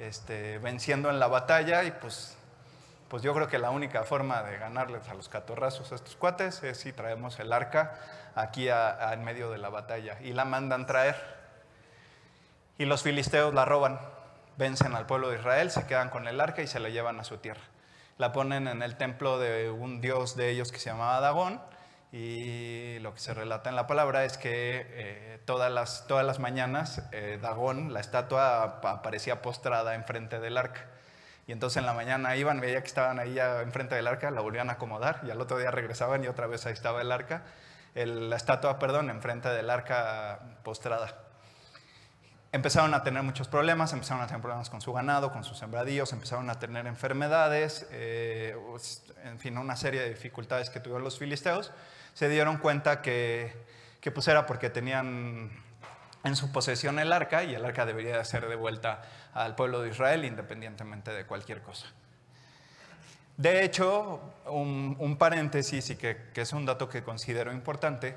este, 0.00 0.58
venciendo 0.58 1.08
en 1.08 1.20
la 1.20 1.28
batalla 1.28 1.84
y 1.84 1.92
pues, 1.92 2.36
pues 3.06 3.22
yo 3.22 3.32
creo 3.32 3.46
que 3.46 3.58
la 3.58 3.70
única 3.70 4.02
forma 4.02 4.42
de 4.42 4.58
ganarles 4.58 5.08
a 5.08 5.14
los 5.14 5.28
catorrazos 5.28 5.92
a 5.92 5.94
estos 5.94 6.16
cuates 6.16 6.64
es 6.64 6.78
si 6.78 6.92
traemos 6.92 7.38
el 7.38 7.52
arca 7.52 7.94
aquí 8.34 8.68
en 8.68 9.22
medio 9.22 9.52
de 9.52 9.58
la 9.58 9.68
batalla 9.68 10.18
y 10.20 10.32
la 10.32 10.44
mandan 10.44 10.84
traer. 10.84 11.41
Y 12.82 12.84
los 12.84 13.04
filisteos 13.04 13.54
la 13.54 13.64
roban, 13.64 14.00
vencen 14.56 14.96
al 14.96 15.06
pueblo 15.06 15.28
de 15.30 15.36
Israel, 15.38 15.70
se 15.70 15.86
quedan 15.86 16.10
con 16.10 16.26
el 16.26 16.40
arca 16.40 16.62
y 16.62 16.66
se 16.66 16.80
la 16.80 16.88
llevan 16.88 17.20
a 17.20 17.22
su 17.22 17.36
tierra. 17.36 17.60
La 18.18 18.32
ponen 18.32 18.66
en 18.66 18.82
el 18.82 18.96
templo 18.96 19.38
de 19.38 19.70
un 19.70 20.00
dios 20.00 20.34
de 20.34 20.50
ellos 20.50 20.72
que 20.72 20.80
se 20.80 20.90
llamaba 20.90 21.20
Dagón 21.20 21.60
y 22.10 22.98
lo 22.98 23.14
que 23.14 23.20
se 23.20 23.34
relata 23.34 23.70
en 23.70 23.76
la 23.76 23.86
palabra 23.86 24.24
es 24.24 24.36
que 24.36 24.84
eh, 24.84 25.38
todas, 25.44 25.70
las, 25.70 26.08
todas 26.08 26.26
las 26.26 26.40
mañanas 26.40 27.02
eh, 27.12 27.38
Dagón, 27.40 27.92
la 27.92 28.00
estatua, 28.00 28.80
aparecía 28.82 29.42
postrada 29.42 29.94
enfrente 29.94 30.40
del 30.40 30.58
arca. 30.58 30.84
Y 31.46 31.52
entonces 31.52 31.76
en 31.76 31.86
la 31.86 31.92
mañana 31.92 32.34
iban, 32.34 32.58
veía 32.58 32.80
que 32.80 32.88
estaban 32.88 33.20
ahí 33.20 33.34
ya 33.34 33.62
enfrente 33.62 33.94
del 33.94 34.08
arca, 34.08 34.32
la 34.32 34.40
volvían 34.40 34.70
a 34.70 34.72
acomodar 34.72 35.20
y 35.22 35.30
al 35.30 35.40
otro 35.40 35.56
día 35.56 35.70
regresaban 35.70 36.24
y 36.24 36.26
otra 36.26 36.48
vez 36.48 36.66
ahí 36.66 36.72
estaba 36.72 37.00
el 37.00 37.12
arca, 37.12 37.44
la 37.94 38.34
estatua, 38.34 38.80
perdón, 38.80 39.08
enfrente 39.08 39.50
del 39.50 39.70
arca 39.70 40.40
postrada. 40.64 41.21
Empezaron 42.52 42.92
a 42.92 43.02
tener 43.02 43.22
muchos 43.22 43.48
problemas, 43.48 43.94
empezaron 43.94 44.22
a 44.22 44.26
tener 44.26 44.42
problemas 44.42 44.68
con 44.68 44.82
su 44.82 44.92
ganado, 44.92 45.32
con 45.32 45.42
sus 45.42 45.56
sembradíos, 45.56 46.12
empezaron 46.12 46.50
a 46.50 46.58
tener 46.58 46.86
enfermedades, 46.86 47.86
eh, 47.90 48.54
en 49.24 49.38
fin, 49.38 49.56
una 49.56 49.74
serie 49.74 50.02
de 50.02 50.10
dificultades 50.10 50.68
que 50.68 50.78
tuvieron 50.78 51.02
los 51.02 51.18
filisteos 51.18 51.72
se 52.12 52.28
dieron 52.28 52.58
cuenta 52.58 53.00
que, 53.00 53.54
que 54.00 54.10
pues 54.10 54.28
era 54.28 54.44
porque 54.44 54.68
tenían 54.68 55.50
en 56.24 56.36
su 56.36 56.52
posesión 56.52 56.98
el 56.98 57.12
arca 57.12 57.42
y 57.42 57.54
el 57.54 57.64
arca 57.64 57.86
debería 57.86 58.18
de 58.18 58.24
ser 58.24 58.46
devuelta 58.46 59.02
al 59.32 59.54
pueblo 59.54 59.80
de 59.80 59.88
Israel 59.90 60.24
independientemente 60.24 61.10
de 61.10 61.24
cualquier 61.24 61.62
cosa. 61.62 61.86
De 63.36 63.64
hecho, 63.64 64.20
un, 64.46 65.16
paréntesis 65.18 65.88
y 65.90 65.96
que, 65.96 66.30
que, 66.34 66.42
es 66.42 66.52
un 66.52 66.66
dato 66.66 66.88
que 66.88 67.02
considero 67.02 67.50
importante, 67.50 68.14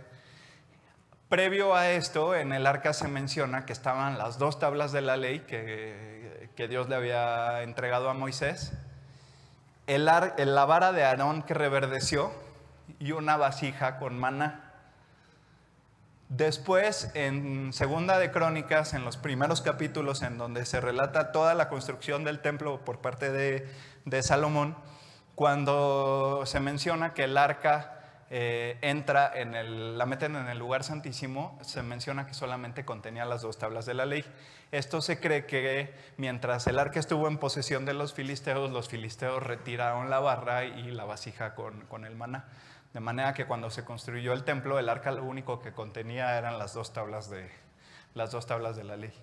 previo 1.30 1.76
a 1.76 1.92
esto 1.92 2.36
en 2.36 2.54
el 2.54 2.68
arca 2.68 2.94
se 2.94 3.08
menciona 3.08 3.66
que 3.66 3.74
estaban 3.74 4.18
las 4.18 4.38
dos 4.38 4.60
tablas 4.60 4.92
de 4.92 5.02
la 5.02 5.18
ley 5.18 5.42
que, 5.42 6.46
Dios 6.70 6.88
le 6.88 6.96
había 6.96 7.64
entregado 7.64 8.10
a 8.10 8.14
Moisés, 8.14 8.72
el, 9.88 10.06
la 10.06 10.66
vara 10.66 10.92
de 10.94 11.04
Aarón 11.04 11.44
que 11.44 11.54
reverdeció, 11.54 12.32
y 13.00 13.12
una 13.12 13.38
vasija 13.38 13.98
con 13.98 14.18
maná. 14.18 14.62
Después, 16.30 17.12
en 17.14 17.72
Segunda 17.72 18.18
de 18.18 18.32
Crónicas, 18.32 18.94
en 18.94 19.06
los 19.06 19.18
primeros 19.18 19.62
capítulos 19.62 20.24
en 20.24 20.38
donde 20.38 20.66
se 20.66 20.82
relata 20.82 21.32
toda 21.32 21.54
la 21.54 21.70
construcción 21.70 22.24
del 22.24 22.40
templo 22.40 22.84
por 22.84 23.00
parte 23.00 23.32
de, 23.32 24.24
Salomón, 24.24 24.76
cuando 25.36 26.44
se 26.46 26.60
menciona 26.60 27.14
que 27.14 27.26
el 27.26 27.38
arca 27.38 27.95
eh, 28.32 28.78
entra 28.82 29.32
en 29.36 29.54
el, 29.54 29.98
la 29.98 30.06
meten 30.06 30.36
en 30.36 30.48
el 30.48 30.58
lugar 30.58 30.84
santísimo, 30.84 31.58
se 31.62 31.84
menciona 31.84 32.26
que 32.26 32.34
solamente 32.34 32.84
contenía 32.84 33.26
las 33.26 33.42
dos 33.42 33.58
tablas 33.58 33.86
de 33.86 33.94
la 33.94 34.06
ley. 34.06 34.26
Esto 34.72 35.02
se 35.02 35.20
cree 35.20 35.46
que 35.46 35.94
mientras 36.18 36.66
el 36.68 36.80
arca 36.80 37.00
estuvo 37.00 37.28
en 37.28 37.38
posesión 37.38 37.86
de 37.86 37.94
los 37.94 38.14
filisteos, 38.14 38.72
los 38.72 38.90
filisteos 38.90 39.44
retiraron 39.44 40.10
la 40.10 40.20
barra 40.20 40.66
y 40.66 40.92
la 40.92 41.06
vasija 41.06 41.54
con, 41.54 41.82
con 41.82 42.06
el 42.06 42.16
maná. 42.16 42.46
De 42.94 43.00
manera 43.00 43.34
que 43.34 43.46
cuando 43.46 43.70
se 43.70 43.84
construyó 43.84 44.34
el 44.34 44.44
templo, 44.44 44.80
el 44.80 44.90
arca 44.90 45.12
lo 45.12 45.24
único 45.24 45.62
que 45.62 45.74
contenía 45.74 46.38
eran 46.38 46.58
las 46.58 46.74
dos 46.74 46.94
tablas 46.94 47.30
de, 47.30 47.50
las 48.16 48.32
dos 48.32 48.48
tablas 48.48 48.76
de 48.76 48.86
la 48.86 48.98
ley. 48.98 49.14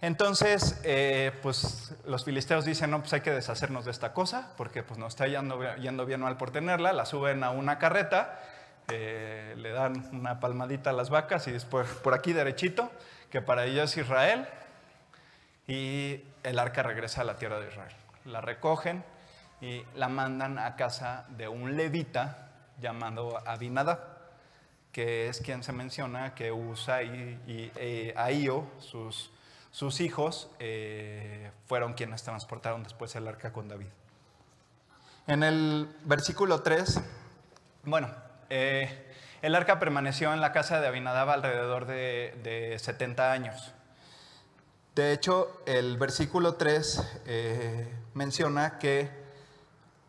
Entonces, 0.00 0.80
eh, 0.84 1.32
pues 1.42 1.94
los 2.06 2.24
filisteos 2.24 2.64
dicen, 2.64 2.90
no, 2.90 3.00
pues 3.00 3.12
hay 3.12 3.20
que 3.20 3.32
deshacernos 3.32 3.84
de 3.84 3.90
esta 3.90 4.12
cosa, 4.12 4.52
porque 4.56 4.82
pues 4.82 4.98
nos 4.98 5.08
está 5.08 5.26
yendo, 5.26 5.58
bien 6.06 6.20
mal 6.20 6.36
por 6.36 6.50
tenerla, 6.52 6.92
la 6.92 7.04
suben 7.04 7.42
a 7.42 7.50
una 7.50 7.78
carreta, 7.78 8.40
eh, 8.88 9.54
le 9.56 9.70
dan 9.70 10.08
una 10.12 10.38
palmadita 10.38 10.90
a 10.90 10.92
las 10.92 11.10
vacas 11.10 11.48
y 11.48 11.52
después 11.52 11.88
por 11.88 12.14
aquí 12.14 12.32
derechito, 12.32 12.92
que 13.30 13.42
para 13.42 13.64
ellos 13.64 13.90
es 13.90 14.04
Israel, 14.04 14.46
y 15.66 16.22
el 16.44 16.58
arca 16.58 16.82
regresa 16.82 17.22
a 17.22 17.24
la 17.24 17.36
tierra 17.36 17.58
de 17.58 17.68
Israel. 17.68 17.94
La 18.24 18.40
recogen, 18.40 19.04
y 19.60 19.82
la 19.96 20.08
mandan 20.08 20.58
a 20.58 20.76
casa 20.76 21.26
de 21.30 21.48
un 21.48 21.76
levita 21.76 22.48
llamado 22.80 23.38
Abinadab, 23.46 23.98
que 24.92 25.28
es 25.28 25.40
quien 25.40 25.62
se 25.62 25.72
menciona 25.72 26.34
que 26.34 26.52
Usa 26.52 27.02
y, 27.02 27.40
y 27.46 27.72
eh, 27.76 28.14
sus, 28.78 29.30
sus 29.70 30.00
hijos, 30.00 30.50
eh, 30.58 31.50
fueron 31.66 31.94
quienes 31.94 32.22
transportaron 32.22 32.82
después 32.82 33.14
el 33.16 33.28
arca 33.28 33.52
con 33.52 33.68
David. 33.68 33.88
En 35.26 35.42
el 35.42 35.88
versículo 36.04 36.62
3, 36.62 37.00
bueno, 37.84 38.10
eh, 38.50 39.06
el 39.42 39.54
arca 39.54 39.78
permaneció 39.78 40.32
en 40.32 40.40
la 40.40 40.52
casa 40.52 40.80
de 40.80 40.88
Abinadab 40.88 41.30
alrededor 41.30 41.86
de, 41.86 42.38
de 42.42 42.78
70 42.78 43.30
años. 43.30 43.74
De 44.94 45.12
hecho, 45.12 45.62
el 45.66 45.96
versículo 45.96 46.54
3 46.54 47.20
menciona 48.14 48.78
que 48.78 49.10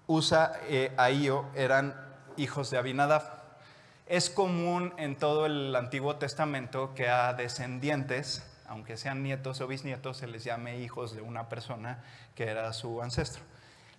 Usa 0.10 0.54
e 0.68 0.92
Ahío 0.98 1.46
eran 1.54 1.94
hijos 2.36 2.72
de 2.72 2.80
Abinadab. 2.80 3.22
Es 4.08 4.32
común 4.32 4.92
en 4.98 5.16
todo 5.16 5.46
el 5.46 5.75
Antiguo 5.75 6.16
Testamento 6.16 6.96
que 6.96 7.10
a 7.10 7.34
descendientes, 7.34 8.44
aunque 8.70 8.98
sean 8.98 9.24
nietos 9.24 9.60
o 9.62 9.68
bisnietos, 9.68 10.18
se 10.18 10.28
les 10.28 10.44
llame 10.44 10.80
hijos 10.80 11.16
de 11.16 11.22
una 11.22 11.50
persona 11.50 12.04
que 12.36 12.46
era 12.46 12.72
su 12.74 13.02
ancestro. 13.02 13.44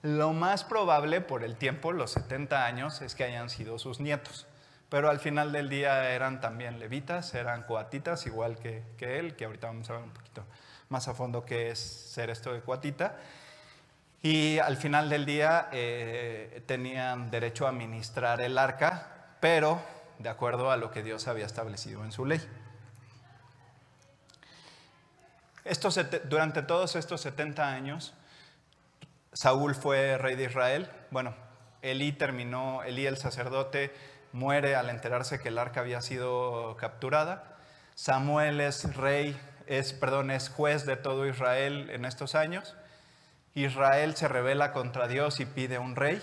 Lo 0.02 0.32
más 0.32 0.64
probable 0.64 1.20
por 1.20 1.44
el 1.44 1.56
tiempo, 1.56 1.92
los 1.92 2.12
70 2.12 2.64
años, 2.64 3.02
es 3.02 3.14
que 3.14 3.24
hayan 3.24 3.50
sido 3.50 3.78
sus 3.78 4.00
nietos. 4.00 4.46
Pero 4.88 5.10
al 5.10 5.20
final 5.20 5.52
del 5.52 5.68
día 5.68 6.10
eran 6.10 6.40
también 6.40 6.78
levitas, 6.78 7.34
eran 7.34 7.64
coatitas, 7.64 8.26
igual 8.26 8.58
que, 8.58 8.82
él, 9.00 9.36
que 9.36 9.44
ahorita 9.44 9.66
vamos 9.66 9.90
a 9.90 9.94
ver 9.94 10.02
un 10.02 10.10
poquito 10.10 10.44
más 10.88 11.06
a 11.06 11.14
fondo 11.14 11.44
qué 11.44 11.70
es 11.70 11.78
ser 11.78 12.30
esto 12.30 12.52
de 12.52 12.60
coatita. 12.60 13.16
Y 14.22 14.58
al 14.58 14.76
final 14.76 15.08
del 15.08 15.26
día 15.26 15.68
eh, 15.72 16.62
tenían 16.66 17.30
derecho 17.30 17.66
a 17.66 17.70
administrar 17.70 18.40
el 18.40 18.56
arca, 18.58 19.36
pero 19.40 19.80
de 20.18 20.28
acuerdo 20.28 20.70
a 20.70 20.76
lo 20.76 20.90
que 20.90 21.02
Dios 21.02 21.28
había 21.28 21.46
establecido 21.46 22.04
en 22.04 22.12
su 22.12 22.24
ley. 22.26 22.40
Durante 26.28 26.62
todos 26.62 26.96
estos 26.96 27.20
70 27.20 27.68
años, 27.68 28.14
Saúl 29.32 29.74
fue 29.74 30.18
rey 30.18 30.36
de 30.36 30.44
Israel. 30.44 30.90
Bueno, 31.10 31.34
Elí 31.82 32.12
terminó, 32.12 32.82
Elí 32.82 33.06
el 33.06 33.16
sacerdote 33.16 33.92
muere 34.32 34.76
al 34.76 34.90
enterarse 34.90 35.40
que 35.40 35.48
el 35.48 35.58
arca 35.58 35.80
había 35.80 36.00
sido 36.00 36.76
capturada. 36.76 37.56
Samuel 37.94 38.60
es 38.60 38.96
rey, 38.96 39.38
es, 39.66 39.92
perdón, 39.92 40.30
es 40.30 40.48
juez 40.48 40.86
de 40.86 40.96
todo 40.96 41.26
Israel 41.26 41.90
en 41.90 42.04
estos 42.04 42.34
años. 42.34 42.76
Israel 43.54 44.14
se 44.16 44.28
revela 44.28 44.72
contra 44.72 45.08
Dios 45.08 45.40
y 45.40 45.46
pide 45.46 45.78
un 45.78 45.96
rey. 45.96 46.22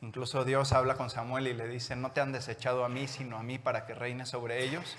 Incluso 0.00 0.44
Dios 0.44 0.72
habla 0.72 0.96
con 0.96 1.10
Samuel 1.10 1.46
y 1.46 1.54
le 1.54 1.68
dice, 1.68 1.94
no 1.94 2.10
te 2.12 2.20
han 2.20 2.32
desechado 2.32 2.84
a 2.84 2.88
mí, 2.88 3.06
sino 3.06 3.38
a 3.38 3.42
mí 3.42 3.58
para 3.58 3.86
que 3.86 3.94
reine 3.94 4.26
sobre 4.26 4.64
ellos. 4.64 4.96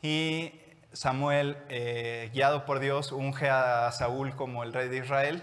Y 0.00 0.60
Samuel, 0.94 1.58
eh, 1.68 2.30
guiado 2.32 2.64
por 2.64 2.78
Dios, 2.78 3.12
unge 3.12 3.50
a 3.50 3.92
Saúl 3.92 4.34
como 4.34 4.62
el 4.62 4.72
rey 4.72 4.88
de 4.88 4.98
Israel. 4.98 5.42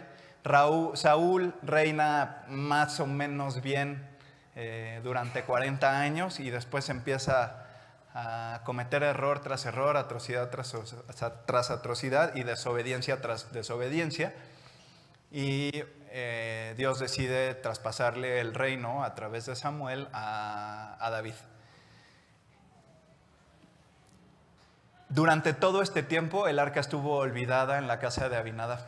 Saúl 0.96 1.54
reina 1.62 2.44
más 2.48 3.00
o 3.00 3.06
menos 3.06 3.62
bien 3.62 4.10
eh, 4.56 5.00
durante 5.04 5.44
40 5.44 6.00
años 6.00 6.40
y 6.40 6.50
después 6.50 6.90
empieza 6.90 7.68
a 8.14 8.62
cometer 8.66 9.04
error 9.04 9.40
tras 9.42 9.66
error, 9.66 9.96
atrocidad 9.98 10.50
tras, 10.50 11.72
atrocidad 11.72 12.36
y 12.36 12.44
desobediencia 12.44 13.22
tras 13.22 13.54
desobediencia 13.54 14.34
y 15.32 15.72
eh, 16.10 16.74
Dios 16.76 17.00
decide 17.00 17.56
traspasarle 17.56 18.42
el 18.42 18.54
reino 18.54 19.04
a 19.06 19.16
través 19.16 19.46
de 19.46 19.56
Samuel 19.56 20.10
a, 20.12 21.08
David. 21.12 21.36
Durante 25.14 25.52
todo 25.52 25.82
este 25.82 26.04
tiempo 26.04 26.48
el 26.48 26.58
arca 26.58 26.80
estuvo 26.80 27.18
olvidada 27.18 27.78
en 27.78 27.88
la 27.88 28.00
casa 28.00 28.30
de 28.30 28.38
Abinadab. 28.38 28.80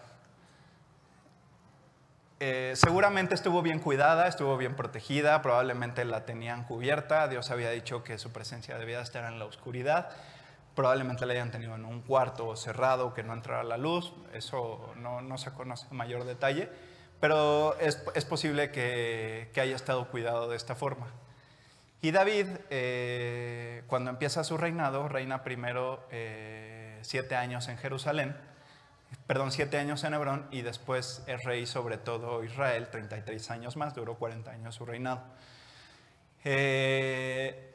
Eh, 2.40 2.72
seguramente 2.78 3.36
estuvo 3.36 3.62
bien 3.62 3.80
cuidada, 3.80 4.30
estuvo 4.30 4.56
bien 4.56 4.74
protegida, 4.74 5.42
probablemente 5.42 6.06
la 6.06 6.24
tenían 6.24 6.64
cubierta, 6.64 7.28
Dios 7.28 7.52
había 7.52 7.72
dicho 7.72 8.06
que 8.06 8.18
su 8.18 8.32
presencia 8.32 8.78
debía 8.78 9.02
estar 9.02 9.30
en 9.30 9.38
la 9.38 9.44
oscuridad, 9.44 10.12
probablemente 10.76 11.26
la 11.26 11.34
hayan 11.34 11.52
tenido 11.52 11.76
en 11.76 11.84
un 11.84 12.02
cuarto 12.02 12.56
cerrado 12.56 13.14
que 13.14 13.24
no 13.24 13.34
entrara 13.34 13.64
la 13.64 13.76
luz, 13.76 14.14
eso 14.34 14.94
no, 14.96 15.38
se 15.38 15.52
conoce 15.52 15.88
en 15.92 15.98
mayor 15.98 16.24
detalle, 16.24 16.70
pero 17.20 17.78
es, 17.80 17.98
posible 18.24 18.72
que, 18.72 19.52
haya 19.58 19.76
estado 19.76 20.08
cuidado 20.08 20.48
de 20.48 20.56
esta 20.56 20.74
forma. 20.74 21.08
Y 22.04 22.12
David, 22.12 22.48
eh, 22.70 23.84
cuando 23.88 24.10
empieza 24.10 24.44
su 24.44 24.58
reinado, 24.58 25.08
reina 25.08 25.42
primero 25.42 26.06
eh, 26.12 27.00
siete 27.02 27.38
años 27.38 27.70
en 27.70 27.78
Jerusalén, 27.78 28.36
perdón, 29.26 29.54
siete 29.54 29.78
años 29.78 30.04
en 30.04 30.14
Hebrón 30.14 30.46
y 30.52 30.64
después 30.64 31.24
es 31.28 31.42
rey 31.46 31.66
sobre 31.66 31.98
todo 31.98 32.44
Israel, 32.44 32.90
33 32.92 33.52
años 33.52 33.78
más, 33.78 33.96
duró 33.96 34.16
40 34.16 34.52
años 34.52 34.76
su 34.76 34.86
reinado. 34.86 35.24
Eh, 36.44 37.74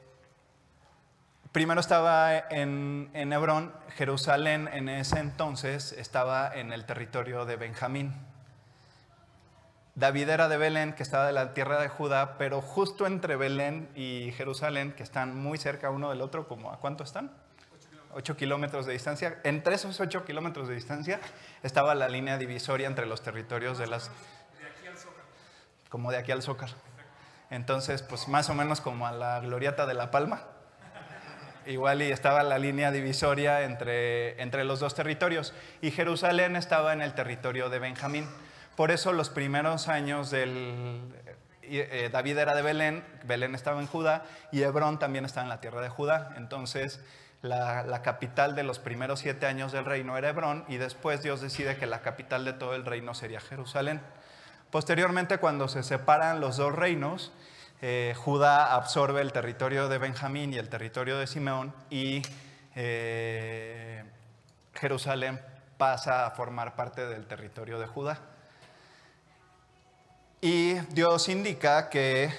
primero 1.50 1.80
estaba 1.80 2.36
en, 2.50 3.08
en, 3.14 3.32
Hebrón, 3.32 3.72
Jerusalén 3.96 4.68
en 4.70 4.90
ese 4.90 5.20
entonces 5.20 5.92
estaba 5.92 6.54
en 6.54 6.74
el 6.74 6.84
territorio 6.84 7.46
de 7.46 7.56
Benjamín. 7.56 8.27
David 9.98 10.28
era 10.28 10.46
de 10.46 10.56
Belén, 10.56 10.92
que 10.92 11.02
estaba 11.02 11.26
de 11.26 11.32
la 11.32 11.54
tierra 11.54 11.80
de 11.80 11.88
Judá, 11.88 12.38
pero 12.38 12.60
justo 12.60 13.04
entre 13.04 13.34
Belén 13.34 13.88
y 13.96 14.32
Jerusalén, 14.36 14.92
que 14.92 15.02
están 15.02 15.36
muy 15.36 15.58
cerca 15.58 15.90
uno 15.90 16.10
del 16.10 16.20
otro, 16.20 16.46
como 16.46 16.70
¿a 16.70 16.78
cuánto 16.78 17.02
están? 17.02 17.32
8 18.14 18.36
kilómetros 18.36 18.86
de 18.86 18.92
distancia. 18.92 19.40
Entre 19.42 19.74
esos 19.74 19.98
8 19.98 20.24
kilómetros 20.24 20.68
de 20.68 20.76
distancia 20.76 21.18
estaba 21.64 21.96
la 21.96 22.08
línea 22.08 22.38
divisoria 22.38 22.86
entre 22.86 23.06
los 23.06 23.22
territorios 23.22 23.76
de 23.76 23.88
las... 23.88 24.06
De 24.06 24.66
aquí 24.68 24.86
al 24.86 24.96
Zócalo. 24.96 25.24
Como 25.88 26.12
de 26.12 26.18
aquí 26.18 26.30
al 26.30 26.42
Zócalo. 26.42 26.74
Entonces, 27.50 28.02
pues 28.02 28.28
más 28.28 28.48
o 28.50 28.54
menos 28.54 28.80
como 28.80 29.04
a 29.04 29.10
la 29.10 29.40
gloriata 29.40 29.84
de 29.84 29.94
La 29.94 30.12
Palma. 30.12 30.42
Igual 31.66 32.02
y 32.02 32.12
estaba 32.12 32.44
la 32.44 32.58
línea 32.58 32.92
divisoria 32.92 33.64
entre, 33.64 34.40
entre 34.40 34.62
los 34.62 34.78
dos 34.78 34.94
territorios. 34.94 35.54
Y 35.82 35.90
Jerusalén 35.90 36.54
estaba 36.54 36.92
en 36.92 37.02
el 37.02 37.14
territorio 37.14 37.68
de 37.68 37.80
Benjamín. 37.80 38.28
Por 38.78 38.92
eso 38.92 39.12
los 39.12 39.28
primeros 39.28 39.88
años 39.88 40.30
del... 40.30 41.12
Eh, 41.62 42.10
David 42.12 42.38
era 42.38 42.54
de 42.54 42.62
Belén, 42.62 43.04
Belén 43.24 43.56
estaba 43.56 43.80
en 43.80 43.88
Judá 43.88 44.22
y 44.52 44.62
Hebrón 44.62 45.00
también 45.00 45.24
estaba 45.24 45.42
en 45.42 45.48
la 45.48 45.60
tierra 45.60 45.80
de 45.80 45.88
Judá. 45.88 46.32
Entonces, 46.36 47.00
la, 47.42 48.02
capital 48.02 48.54
de 48.54 48.62
los 48.62 48.78
primeros 48.78 49.18
siete 49.18 49.46
años 49.46 49.72
del 49.72 49.84
reino 49.84 50.16
era 50.16 50.28
Hebrón 50.28 50.64
y 50.68 50.76
después 50.76 51.24
Dios 51.24 51.40
decide 51.40 51.76
que 51.76 51.86
la 51.86 52.02
capital 52.02 52.44
de 52.44 52.52
todo 52.52 52.76
el 52.76 52.84
reino 52.84 53.14
sería 53.14 53.40
Jerusalén. 53.40 54.00
Posteriormente, 54.70 55.38
cuando 55.38 55.66
se 55.66 55.82
separan 55.82 56.40
los 56.40 56.56
dos 56.56 56.72
reinos, 56.72 57.32
eh, 57.82 58.14
Judá 58.16 58.76
absorbe 58.76 59.22
el 59.22 59.32
territorio 59.32 59.88
de 59.88 59.98
Benjamín 59.98 60.54
y 60.54 60.58
el 60.58 60.68
territorio 60.68 61.18
de 61.18 61.26
Simeón 61.26 61.74
y 61.90 62.22
eh, 62.76 64.04
Jerusalén 64.74 65.40
pasa 65.78 66.26
a 66.26 66.30
formar 66.30 66.76
parte 66.76 67.08
del 67.08 67.26
territorio 67.26 67.80
de 67.80 67.88
Judá. 67.88 68.20
Y 70.40 70.74
Dios 70.90 71.28
indica 71.28 71.90
que 71.90 72.32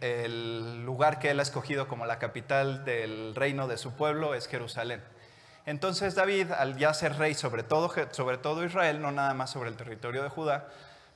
el 0.00 0.84
lugar 0.84 1.18
que 1.18 1.30
él 1.30 1.38
ha 1.38 1.42
escogido 1.42 1.86
como 1.86 2.06
la 2.06 2.18
capital 2.18 2.84
del 2.86 3.34
reino 3.34 3.68
de 3.68 3.76
su 3.76 3.92
pueblo 3.92 4.34
es 4.34 4.48
Jerusalén. 4.48 5.02
Entonces 5.66 6.14
David, 6.14 6.50
al 6.50 6.78
ya 6.78 6.94
ser 6.94 7.18
rey 7.18 7.34
sobre 7.34 7.62
todo, 7.62 7.92
sobre 8.12 8.38
todo 8.38 8.64
Israel, 8.64 9.02
no 9.02 9.12
nada 9.12 9.34
más 9.34 9.50
sobre 9.50 9.68
el 9.68 9.76
territorio 9.76 10.22
de 10.22 10.30
Judá, 10.30 10.68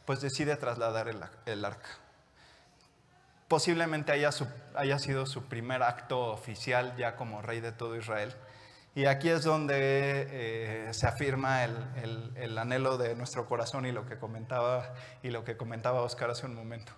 pues 0.05 0.21
decide 0.21 0.57
trasladar 0.57 1.09
el, 1.09 1.65
arca. 1.65 1.89
Posiblemente 3.49 4.13
haya, 4.13 4.31
haya, 4.75 4.99
sido 4.99 5.25
su 5.25 5.45
primer 5.45 5.83
acto 5.83 6.21
oficial 6.27 6.95
ya 6.97 7.17
como 7.17 7.41
rey 7.41 7.61
de 7.61 7.73
todo 7.73 7.97
Israel. 7.97 8.35
Y 8.97 9.05
aquí 9.05 9.29
es 9.29 9.45
donde 9.45 9.77
eh, 9.77 10.95
se 10.95 11.07
afirma 11.07 11.65
el, 11.65 12.33
el 12.35 12.57
anhelo 12.57 12.97
de 12.97 13.15
nuestro 13.15 13.45
corazón 13.45 13.85
y 13.85 13.93
lo 13.93 14.07
que 14.07 14.19
comentaba 14.19 14.95
y 15.23 15.29
lo 15.29 15.45
que 15.45 15.59
comentaba 15.59 16.01
Oscar 16.01 16.31
hace 16.31 16.47
un 16.47 16.55
momento. 16.55 16.93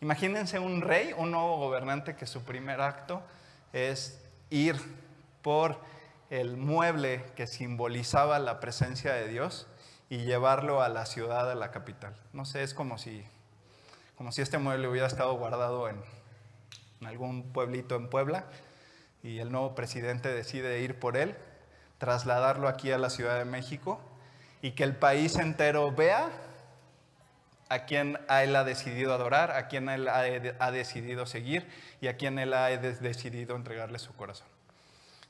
Imagínense 0.00 0.58
un 0.58 0.82
rey, 0.82 1.14
un 1.16 1.30
nuevo 1.30 1.56
gobernante 1.58 2.16
que 2.16 2.26
su 2.26 2.42
primer 2.42 2.80
acto 2.80 3.22
es 3.72 4.20
ir 4.50 4.74
por 5.42 5.78
el 6.28 6.56
mueble 6.56 7.24
que 7.36 7.46
simbolizaba 7.46 8.40
la 8.40 8.58
presencia 8.58 9.12
de 9.12 9.28
Dios 9.28 9.68
y 10.10 10.24
llevarlo 10.24 10.82
a 10.82 10.88
la 10.88 11.06
ciudad, 11.06 11.48
a 11.48 11.54
la 11.54 11.70
capital. 11.70 12.16
No 12.32 12.46
sé, 12.46 12.64
es 12.64 12.74
como 12.74 12.98
si, 12.98 13.24
como 14.16 14.32
si 14.32 14.42
este 14.42 14.58
mueble 14.58 14.88
hubiera 14.88 15.06
estado 15.06 15.32
guardado 15.34 15.88
en, 15.88 16.02
en 17.00 17.06
algún 17.06 17.52
pueblito 17.52 17.94
en 17.94 18.10
Puebla 18.10 18.46
y 19.24 19.38
el 19.38 19.50
nuevo 19.50 19.74
presidente 19.74 20.28
decide 20.28 20.80
ir 20.80 21.00
por 21.00 21.16
él, 21.16 21.34
trasladarlo 21.96 22.68
aquí 22.68 22.92
a 22.92 22.98
la 22.98 23.08
Ciudad 23.08 23.38
de 23.38 23.46
México 23.46 23.98
y 24.60 24.72
que 24.72 24.84
el 24.84 24.94
país 24.94 25.36
entero 25.36 25.90
vea 25.92 26.28
a 27.70 27.86
quien 27.86 28.18
él 28.28 28.54
ha 28.54 28.64
decidido 28.64 29.14
adorar, 29.14 29.50
a 29.52 29.66
quien 29.66 29.88
él 29.88 30.08
ha, 30.08 30.70
decidido 30.70 31.24
seguir 31.24 31.66
y 32.02 32.08
a 32.08 32.18
quien 32.18 32.38
él 32.38 32.52
ha 32.52 32.68
decidido 32.68 33.56
entregarle 33.56 33.98
su 33.98 34.14
corazón. 34.14 34.46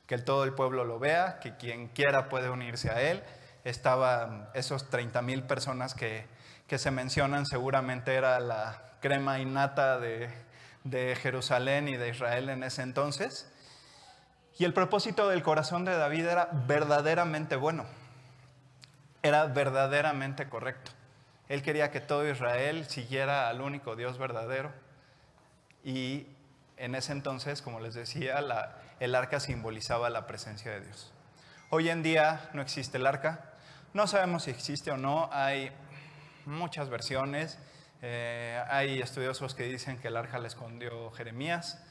Que 0.08 0.18
todo 0.18 0.42
el 0.42 0.54
pueblo 0.54 0.84
lo 0.84 0.98
vea, 0.98 1.38
que 1.38 1.56
quien 1.56 1.86
quiera 1.86 2.28
puede 2.28 2.50
unirse 2.50 2.90
a 2.90 3.00
él. 3.00 3.22
Estaban 3.62 4.48
esos 4.54 4.90
30 4.90 5.22
mil 5.22 5.44
personas 5.44 5.94
que, 5.94 6.26
se 6.76 6.90
mencionan, 6.90 7.46
seguramente 7.46 8.14
era 8.14 8.40
la 8.40 8.82
crema 9.00 9.38
innata 9.38 10.00
de, 10.00 10.28
de 10.82 11.14
Jerusalén 11.14 11.86
y 11.86 11.96
de 11.96 12.08
Israel 12.08 12.48
en 12.48 12.64
ese 12.64 12.82
entonces. 12.82 13.53
Y 14.56 14.64
el 14.64 14.72
propósito 14.72 15.28
del 15.28 15.42
corazón 15.42 15.84
de 15.84 15.96
David 15.96 16.26
era 16.26 16.48
verdaderamente 16.52 17.56
bueno, 17.56 17.84
era 19.22 19.46
verdaderamente 19.46 20.48
correcto. 20.48 20.92
Él 21.48 21.62
quería 21.62 21.90
que 21.90 22.00
todo 22.00 22.28
Israel 22.28 22.86
siguiera 22.88 23.48
al 23.48 23.60
único 23.60 23.96
Dios 23.96 24.16
verdadero. 24.16 24.72
Y 25.84 26.26
en 26.76 26.94
ese 26.94 27.12
entonces, 27.12 27.62
como 27.62 27.80
les 27.80 27.94
decía, 27.94 28.42
el 29.00 29.14
arca 29.14 29.40
simbolizaba 29.40 30.08
la 30.08 30.26
presencia 30.26 30.70
de 30.70 30.80
Dios. 30.80 31.12
Hoy 31.70 31.90
en 31.90 32.02
día 32.02 32.48
no 32.52 32.62
existe 32.62 32.98
el 32.98 33.06
arca. 33.06 33.52
No 33.92 34.06
sabemos 34.06 34.44
si 34.44 34.50
existe 34.50 34.90
o 34.90 34.96
no. 34.96 35.28
Hay 35.32 35.70
muchas 36.46 36.88
versiones. 36.88 37.58
Eh, 38.02 38.62
hay 38.68 39.00
estudiosos 39.00 39.54
que 39.54 39.64
dicen 39.64 39.98
que 39.98 40.08
el 40.08 40.16
arca 40.16 40.38
le 40.38 40.48
escondió 40.48 41.10
Jeremías. 41.10 41.82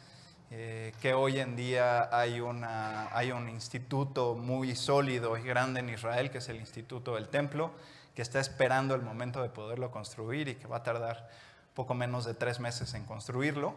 Eh, 0.56 0.94
que 1.02 1.16
hoy 1.16 1.40
en 1.40 1.56
día 1.56 2.16
hay, 2.16 2.40
una, 2.40 3.10
hay 3.18 3.32
un 3.32 3.50
instituto 3.50 4.36
muy 4.36 4.76
sólido 4.76 5.36
y 5.36 5.42
grande 5.42 5.80
en 5.80 5.90
Israel, 5.90 6.30
que 6.30 6.38
es 6.38 6.48
el 6.48 6.58
Instituto 6.58 7.16
del 7.16 7.28
Templo, 7.28 7.72
que 8.14 8.22
está 8.22 8.40
esperando 8.40 8.94
el 8.94 9.02
momento 9.02 9.42
de 9.42 9.50
poderlo 9.50 9.90
construir 9.90 10.48
y 10.50 10.54
que 10.54 10.68
va 10.68 10.78
a 10.78 10.84
tardar 10.84 11.28
poco 11.74 11.96
menos 11.96 12.24
de 12.24 12.36
tres 12.36 12.60
meses 12.60 12.94
en 12.94 13.04
construirlo 13.06 13.74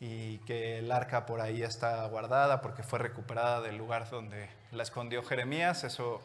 y 0.00 0.36
que 0.40 0.80
el 0.80 0.92
arca 0.92 1.24
por 1.24 1.40
ahí 1.40 1.62
está 1.62 2.06
guardada 2.08 2.60
porque 2.60 2.82
fue 2.82 2.98
recuperada 2.98 3.62
del 3.62 3.78
lugar 3.78 4.10
donde 4.10 4.50
la 4.70 4.82
escondió 4.82 5.22
Jeremías. 5.22 5.82
Eso 5.82 6.20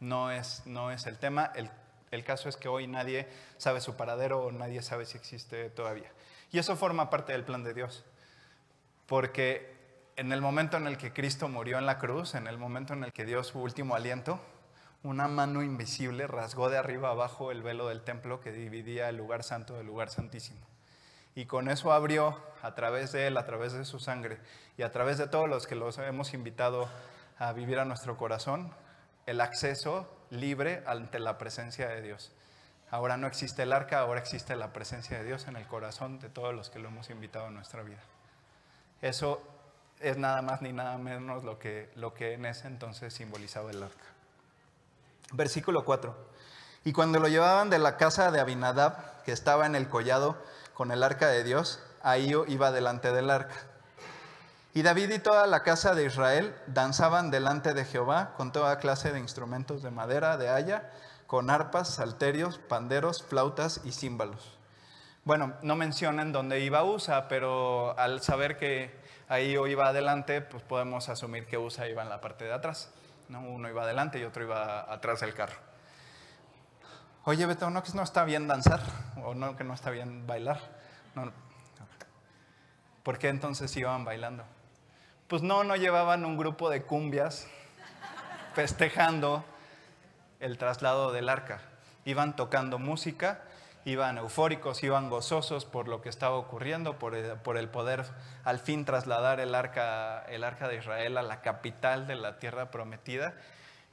no 0.00 0.30
es, 0.30 0.62
no 0.64 0.90
es 0.90 1.04
el 1.04 1.18
tema. 1.18 1.52
El, 1.54 1.68
el 2.12 2.24
caso 2.24 2.48
es 2.48 2.56
que 2.56 2.68
hoy 2.68 2.86
nadie 2.86 3.28
sabe 3.58 3.82
su 3.82 3.94
paradero 3.94 4.46
o 4.46 4.52
nadie 4.52 4.80
sabe 4.80 5.04
si 5.04 5.18
existe 5.18 5.68
todavía. 5.68 6.10
Y 6.50 6.58
eso 6.58 6.76
forma 6.76 7.10
parte 7.10 7.32
del 7.32 7.44
plan 7.44 7.62
de 7.62 7.74
Dios. 7.74 8.06
Porque 9.12 10.10
en 10.16 10.32
el 10.32 10.40
momento 10.40 10.78
en 10.78 10.86
el 10.86 10.96
que 10.96 11.12
Cristo 11.12 11.46
murió 11.46 11.76
en 11.76 11.84
la 11.84 11.98
cruz, 11.98 12.34
en 12.34 12.46
el 12.46 12.56
momento 12.56 12.94
en 12.94 13.04
el 13.04 13.12
que 13.12 13.26
dio 13.26 13.44
su 13.44 13.60
último 13.60 13.94
aliento, 13.94 14.40
una 15.02 15.28
mano 15.28 15.62
invisible 15.62 16.26
rasgó 16.26 16.70
de 16.70 16.78
arriba 16.78 17.10
abajo 17.10 17.50
el 17.50 17.62
velo 17.62 17.88
del 17.88 18.00
templo 18.00 18.40
que 18.40 18.52
dividía 18.52 19.10
el 19.10 19.18
lugar 19.18 19.42
santo 19.42 19.74
del 19.74 19.86
lugar 19.86 20.08
santísimo. 20.08 20.66
Y 21.34 21.44
con 21.44 21.68
eso 21.68 21.92
abrió 21.92 22.38
a 22.62 22.74
través 22.74 23.12
de 23.12 23.26
él, 23.26 23.36
a 23.36 23.44
través 23.44 23.74
de 23.74 23.84
su 23.84 24.00
sangre 24.00 24.38
y 24.78 24.82
a 24.82 24.90
través 24.92 25.18
de 25.18 25.26
todos 25.26 25.46
los 25.46 25.66
que 25.66 25.74
los 25.74 25.98
hemos 25.98 26.32
invitado 26.32 26.88
a 27.38 27.52
vivir 27.52 27.80
a 27.80 27.84
nuestro 27.84 28.16
corazón, 28.16 28.72
el 29.26 29.42
acceso 29.42 30.08
libre 30.30 30.82
ante 30.86 31.18
la 31.18 31.36
presencia 31.36 31.86
de 31.86 32.00
Dios. 32.00 32.32
Ahora 32.90 33.18
no 33.18 33.26
existe 33.26 33.64
el 33.64 33.74
arca, 33.74 33.98
ahora 33.98 34.20
existe 34.20 34.56
la 34.56 34.72
presencia 34.72 35.18
de 35.18 35.24
Dios 35.24 35.48
en 35.48 35.56
el 35.56 35.66
corazón 35.66 36.18
de 36.18 36.30
todos 36.30 36.54
los 36.54 36.70
que 36.70 36.78
lo 36.78 36.88
hemos 36.88 37.10
invitado 37.10 37.48
a 37.48 37.50
nuestra 37.50 37.82
vida. 37.82 38.00
Eso 39.02 39.42
es 40.00 40.16
nada 40.16 40.42
más 40.42 40.62
ni 40.62 40.72
nada 40.72 40.96
menos 40.96 41.44
lo 41.44 41.58
que, 41.58 41.90
lo 41.96 42.14
que 42.14 42.34
en 42.34 42.46
ese 42.46 42.68
entonces 42.68 43.12
simbolizaba 43.12 43.70
el 43.70 43.82
arca. 43.82 44.04
Versículo 45.32 45.84
4. 45.84 46.14
Y 46.84 46.92
cuando 46.92 47.18
lo 47.18 47.28
llevaban 47.28 47.68
de 47.68 47.78
la 47.78 47.96
casa 47.96 48.30
de 48.30 48.40
Abinadab, 48.40 49.22
que 49.24 49.32
estaba 49.32 49.66
en 49.66 49.74
el 49.74 49.88
collado 49.88 50.36
con 50.74 50.90
el 50.90 51.02
arca 51.02 51.28
de 51.28 51.44
Dios, 51.44 51.80
ahí 52.02 52.32
iba 52.48 52.72
delante 52.72 53.12
del 53.12 53.30
arca. 53.30 53.54
Y 54.74 54.82
David 54.82 55.10
y 55.10 55.18
toda 55.18 55.46
la 55.46 55.62
casa 55.62 55.94
de 55.94 56.04
Israel 56.04 56.54
danzaban 56.66 57.30
delante 57.30 57.74
de 57.74 57.84
Jehová 57.84 58.32
con 58.36 58.52
toda 58.52 58.78
clase 58.78 59.12
de 59.12 59.20
instrumentos 59.20 59.82
de 59.82 59.90
madera, 59.90 60.38
de 60.38 60.48
haya, 60.48 60.90
con 61.26 61.50
arpas, 61.50 61.94
salterios, 61.94 62.58
panderos, 62.58 63.22
flautas 63.22 63.80
y 63.84 63.92
címbalos. 63.92 64.61
Bueno, 65.24 65.54
no 65.62 65.76
mencionan 65.76 66.32
dónde 66.32 66.60
iba 66.60 66.82
Usa, 66.82 67.28
pero 67.28 67.96
al 67.96 68.22
saber 68.22 68.56
que 68.58 68.90
ahí 69.28 69.56
o 69.56 69.68
iba 69.68 69.86
adelante, 69.86 70.40
pues 70.40 70.64
podemos 70.64 71.08
asumir 71.08 71.46
que 71.46 71.58
Usa 71.58 71.88
iba 71.88 72.02
en 72.02 72.08
la 72.08 72.20
parte 72.20 72.44
de 72.44 72.52
atrás. 72.52 72.90
¿no? 73.28 73.40
Uno 73.40 73.68
iba 73.68 73.84
adelante 73.84 74.18
y 74.18 74.24
otro 74.24 74.42
iba 74.42 74.92
atrás 74.92 75.20
del 75.20 75.32
carro. 75.32 75.54
Oye, 77.24 77.46
Beto, 77.46 77.70
¿no 77.70 77.84
que 77.84 77.92
no 77.92 78.02
está 78.02 78.24
bien 78.24 78.48
danzar? 78.48 78.80
¿O 79.24 79.32
no 79.34 79.56
que 79.56 79.62
no 79.62 79.74
está 79.74 79.90
bien 79.90 80.26
bailar? 80.26 80.58
No. 81.14 81.30
¿Por 83.04 83.18
qué 83.18 83.28
entonces 83.28 83.76
iban 83.76 84.04
bailando? 84.04 84.44
Pues 85.28 85.42
no, 85.42 85.62
no 85.62 85.76
llevaban 85.76 86.24
un 86.24 86.36
grupo 86.36 86.68
de 86.68 86.82
cumbias 86.82 87.46
festejando 88.54 89.44
el 90.40 90.58
traslado 90.58 91.12
del 91.12 91.28
arca. 91.28 91.60
Iban 92.04 92.34
tocando 92.34 92.80
música, 92.80 93.42
iban 93.84 94.18
eufóricos, 94.18 94.82
iban 94.82 95.10
gozosos 95.10 95.64
por 95.64 95.88
lo 95.88 96.00
que 96.00 96.08
estaba 96.08 96.36
ocurriendo, 96.36 96.98
por 96.98 97.14
el, 97.14 97.68
poder 97.68 98.04
al 98.44 98.58
fin 98.58 98.84
trasladar 98.84 99.40
el 99.40 99.54
arca, 99.54 100.24
el 100.28 100.44
arca 100.44 100.68
de 100.68 100.76
Israel 100.76 101.18
a 101.18 101.22
la 101.22 101.40
capital 101.40 102.06
de 102.06 102.16
la 102.16 102.38
tierra 102.38 102.70
prometida. 102.70 103.34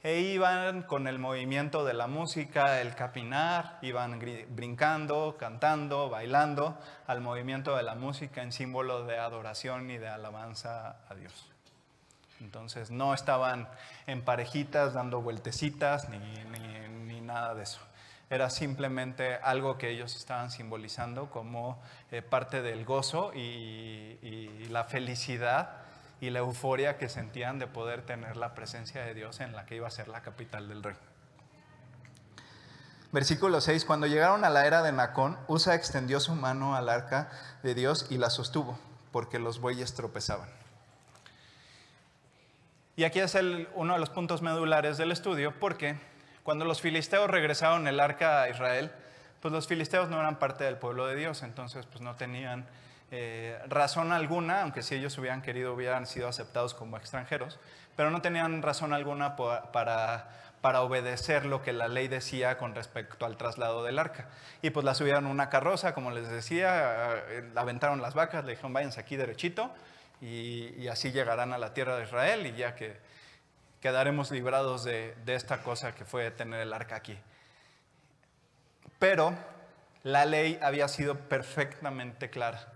E 0.02 0.20
iban 0.20 0.82
con 0.82 1.06
el 1.06 1.18
movimiento 1.18 1.84
de 1.84 1.92
la 1.92 2.06
música, 2.06 2.80
el 2.80 2.94
capinar, 2.94 3.78
iban 3.82 4.18
brincando, 4.48 5.36
cantando, 5.38 6.08
bailando 6.08 6.78
al 7.06 7.20
movimiento 7.20 7.76
de 7.76 7.82
la 7.82 7.94
música 7.96 8.42
en 8.42 8.50
símbolo 8.50 9.04
de 9.04 9.18
adoración 9.18 9.90
y 9.90 9.98
de 9.98 10.08
alabanza 10.08 10.96
a 11.06 11.14
Dios. 11.14 11.50
Entonces 12.40 12.90
no 12.90 13.12
estaban 13.12 13.68
en 14.06 14.22
parejitas 14.22 14.94
dando 14.94 15.20
vueltecitas 15.20 16.08
ni, 16.08 16.18
ni, 16.18 17.20
nada 17.20 17.54
de 17.54 17.62
eso. 17.62 17.80
Era 18.30 18.48
simplemente 18.48 19.34
algo 19.42 19.76
que 19.76 19.90
ellos 19.90 20.14
estaban 20.14 20.52
simbolizando 20.52 21.30
como 21.30 21.82
eh, 22.12 22.22
parte 22.22 22.62
del 22.62 22.84
gozo 22.84 23.32
y, 23.34 24.68
la 24.70 24.84
felicidad 24.84 25.78
y 26.20 26.30
la 26.30 26.38
euforia 26.38 26.96
que 26.96 27.08
sentían 27.08 27.58
de 27.58 27.66
poder 27.66 28.02
tener 28.02 28.36
la 28.36 28.54
presencia 28.54 29.02
de 29.02 29.14
Dios 29.14 29.40
en 29.40 29.52
la 29.52 29.66
que 29.66 29.74
iba 29.74 29.88
a 29.88 29.90
ser 29.90 30.06
la 30.06 30.22
capital 30.22 30.68
del 30.68 30.84
reino. 30.84 31.00
Versículo 33.10 33.60
6, 33.60 33.84
cuando 33.84 34.06
llegaron 34.06 34.44
a 34.44 34.50
la 34.50 34.64
era 34.64 34.82
de 34.82 34.92
Nacón, 34.92 35.36
Usa 35.48 35.74
extendió 35.74 36.20
su 36.20 36.36
mano 36.36 36.76
al 36.76 36.88
arca 36.88 37.32
de 37.64 37.74
Dios 37.74 38.06
y 38.10 38.18
la 38.18 38.30
sostuvo, 38.30 38.78
porque 39.10 39.40
los 39.40 39.60
bueyes 39.60 39.94
tropezaban. 39.94 40.48
Y 42.94 43.02
aquí 43.02 43.18
es 43.18 43.36
uno 43.74 43.94
de 43.94 43.98
los 43.98 44.10
puntos 44.10 44.40
medulares 44.40 44.98
del 44.98 45.10
estudio, 45.10 45.52
porque 45.58 45.98
cuando 46.42 46.64
los 46.64 46.80
filisteos 46.80 47.30
regresaron 47.30 47.86
el 47.86 48.00
arca 48.00 48.42
a 48.42 48.48
Israel, 48.48 48.90
pues 49.40 49.52
los 49.52 49.66
filisteos 49.66 50.08
no 50.08 50.20
eran 50.20 50.38
parte 50.38 50.64
del 50.64 50.76
pueblo 50.76 51.06
de 51.06 51.16
Dios, 51.16 51.42
entonces 51.42 51.86
pues 51.86 52.00
no 52.00 52.16
tenían 52.16 52.66
eh, 53.10 53.58
razón 53.68 54.12
alguna, 54.12 54.62
aunque 54.62 54.82
si 54.82 54.94
ellos 54.94 55.16
hubieran 55.18 55.42
querido 55.42 55.74
hubieran 55.74 56.06
sido 56.06 56.28
aceptados 56.28 56.74
como 56.74 56.96
extranjeros, 56.96 57.58
pero 57.96 58.10
no 58.10 58.22
tenían 58.22 58.62
razón 58.62 58.92
alguna 58.92 59.36
para, 59.36 60.28
para 60.60 60.82
obedecer 60.82 61.44
lo 61.46 61.62
que 61.62 61.72
la 61.72 61.88
ley 61.88 62.08
decía 62.08 62.58
con 62.58 62.74
respecto 62.74 63.26
al 63.26 63.36
traslado 63.36 63.82
del 63.82 63.98
arca. 63.98 64.28
Y 64.62 64.70
pues 64.70 64.84
la 64.84 64.94
subieron 64.94 65.26
a 65.26 65.28
una 65.30 65.48
carroza, 65.48 65.94
como 65.94 66.10
les 66.10 66.28
decía, 66.28 67.24
eh, 67.28 67.50
aventaron 67.56 68.00
las 68.02 68.14
vacas, 68.14 68.44
le 68.44 68.52
dijeron 68.52 68.72
váyanse 68.72 69.00
aquí 69.00 69.16
derechito, 69.16 69.72
y, 70.20 70.86
así 70.88 71.12
llegarán 71.12 71.52
a 71.52 71.58
la 71.58 71.72
tierra 71.72 71.96
de 71.96 72.04
Israel 72.04 72.46
y 72.46 72.52
ya 72.52 72.74
que 72.74 72.98
quedaremos 73.80 74.30
librados 74.30 74.84
de, 74.84 75.14
esta 75.26 75.62
cosa 75.62 75.94
que 75.94 76.04
fue 76.04 76.30
tener 76.30 76.60
el 76.60 76.72
arca 76.72 76.96
aquí. 76.96 77.18
Pero 78.98 79.34
la 80.02 80.24
ley 80.26 80.58
había 80.62 80.88
sido 80.88 81.16
perfectamente 81.16 82.30
clara. 82.30 82.72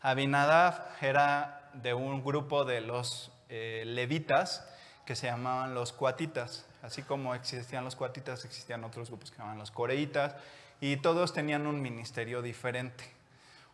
Abinadab 0.00 0.82
era 1.00 1.70
de 1.74 1.94
un 1.94 2.24
grupo 2.24 2.64
de 2.64 2.80
los 2.80 3.30
eh, 3.48 3.84
levitas 3.86 4.68
que 5.06 5.14
se 5.14 5.26
llamaban 5.26 5.74
los 5.74 5.92
cuatitas. 5.92 6.66
Así 6.82 7.02
como 7.02 7.34
existían 7.34 7.84
los 7.84 7.94
cuatitas, 7.94 8.44
existían 8.44 8.82
otros 8.84 9.08
grupos 9.08 9.30
que 9.30 9.36
se 9.36 9.38
llamaban 9.38 9.58
los 9.58 9.70
coreitas, 9.70 10.34
y 10.80 10.96
todos 10.96 11.32
tenían 11.32 11.68
un 11.68 11.80
ministerio 11.80 12.42
diferente. 12.42 13.04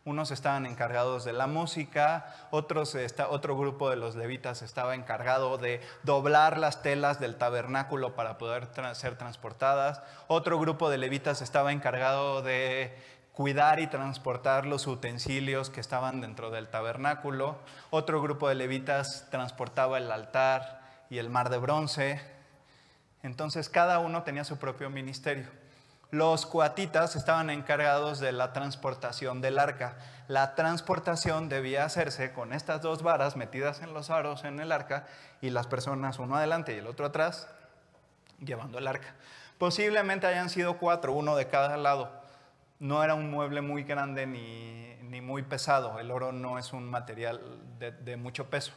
Unos 0.09 0.31
estaban 0.31 0.65
encargados 0.65 1.27
de 1.27 1.35
la 1.35 1.47
música, 1.47 2.35
otros, 2.51 2.97
otro 3.29 3.59
grupo 3.59 3.91
de 3.91 3.97
los 3.97 4.17
levitas 4.17 4.63
estaba 4.63 4.95
encargado 4.95 5.59
de 5.59 5.83
doblar 6.03 6.57
las 6.57 6.81
telas 6.81 7.21
del 7.21 7.37
tabernáculo 7.37 8.15
para 8.15 8.39
poder 8.39 8.69
ser 8.95 9.19
transportadas. 9.19 10.03
Otro 10.27 10.59
grupo 10.59 10.89
de 10.89 10.97
levitas 10.97 11.43
estaba 11.43 11.73
encargado 11.73 12.41
de 12.41 12.97
cuidar 13.35 13.81
y 13.81 13.87
transportar 13.87 14.65
los 14.65 14.87
utensilios 14.87 15.69
que 15.69 15.83
estaban 15.83 16.23
dentro 16.23 16.51
del 16.51 16.69
tabernáculo. 16.69 17.59
Otro 17.91 18.23
grupo 18.23 18.49
de 18.49 18.55
levitas 18.55 19.27
transportaba 19.31 19.99
el 19.99 20.11
altar 20.11 20.81
y 21.11 21.19
el 21.19 21.29
mar 21.29 21.51
de 21.51 21.59
bronce. 21.59 22.19
Entonces 23.23 23.69
cada 23.69 23.99
uno 23.99 24.23
tenía 24.23 24.45
su 24.45 24.57
propio 24.57 24.89
ministerio. 24.89 25.58
Los 26.11 26.47
cuatitas 26.47 27.17
estaban 27.17 27.51
encargados 27.51 28.19
de 28.19 28.33
la 28.33 28.55
transportación 28.55 29.43
del 29.43 29.59
arca. 29.59 29.99
La 30.27 30.55
transportación 30.55 31.51
debía 31.51 31.85
hacerse 31.85 32.33
con 32.33 32.55
estas 32.55 32.81
dos 32.81 33.03
varas 33.03 33.37
metidas 33.37 33.83
en 33.83 33.93
los 33.93 34.09
aros 34.09 34.45
en 34.45 34.59
el 34.59 34.73
arca 34.73 35.07
y 35.43 35.51
las 35.51 35.67
personas 35.67 36.19
uno 36.19 36.37
adelante 36.37 36.75
y 36.75 36.79
el 36.79 36.87
otro 36.87 37.05
atrás 37.05 37.51
llevando 38.39 38.79
el 38.79 38.87
arca. 38.87 39.15
Posiblemente 39.59 40.27
hayan 40.27 40.49
sido 40.49 40.79
cuatro, 40.79 41.13
uno 41.13 41.37
de 41.37 41.49
cada 41.49 41.77
lado. 41.77 42.11
No 42.79 43.05
era 43.05 43.15
un 43.15 43.31
mueble 43.31 43.61
muy 43.61 43.83
grande 43.83 44.27
ni, 44.27 45.21
muy 45.21 45.43
pesado. 45.43 45.99
El 45.99 46.11
oro 46.11 46.33
no 46.33 46.59
es 46.59 46.73
un 46.73 46.89
material 46.89 47.39
de, 47.79 48.17
mucho 48.17 48.49
peso. 48.49 48.73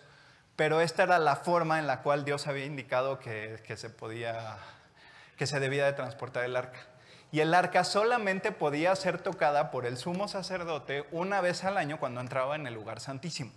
Pero 0.58 0.82
esta 0.82 1.04
era 1.04 1.18
la 1.18 1.38
forma 1.38 1.80
en 1.80 1.88
la 1.88 2.02
cual 2.02 2.26
Dios 2.26 2.48
había 2.48 2.66
indicado 2.66 3.20
que, 3.20 3.64
que 3.66 3.78
se 3.78 3.90
podía, 3.90 4.58
que 5.38 5.48
se 5.48 5.62
debía 5.62 5.86
de 5.86 5.94
transportar 5.94 6.44
el 6.44 6.58
arca 6.58 6.91
y 7.32 7.40
el 7.40 7.54
arca 7.54 7.84
solamente 7.84 8.52
podía 8.52 8.96
ser 8.96 9.22
tocada 9.22 9.72
por 9.72 9.86
el 9.86 9.98
sumo 9.98 10.28
sacerdote 10.28 11.06
una 11.12 11.40
vez 11.40 11.64
al 11.64 11.78
año 11.78 11.98
cuando 11.98 12.20
entraba 12.20 12.56
en 12.56 12.68
el 12.68 12.74
lugar 12.74 13.00
santísimo. 13.00 13.52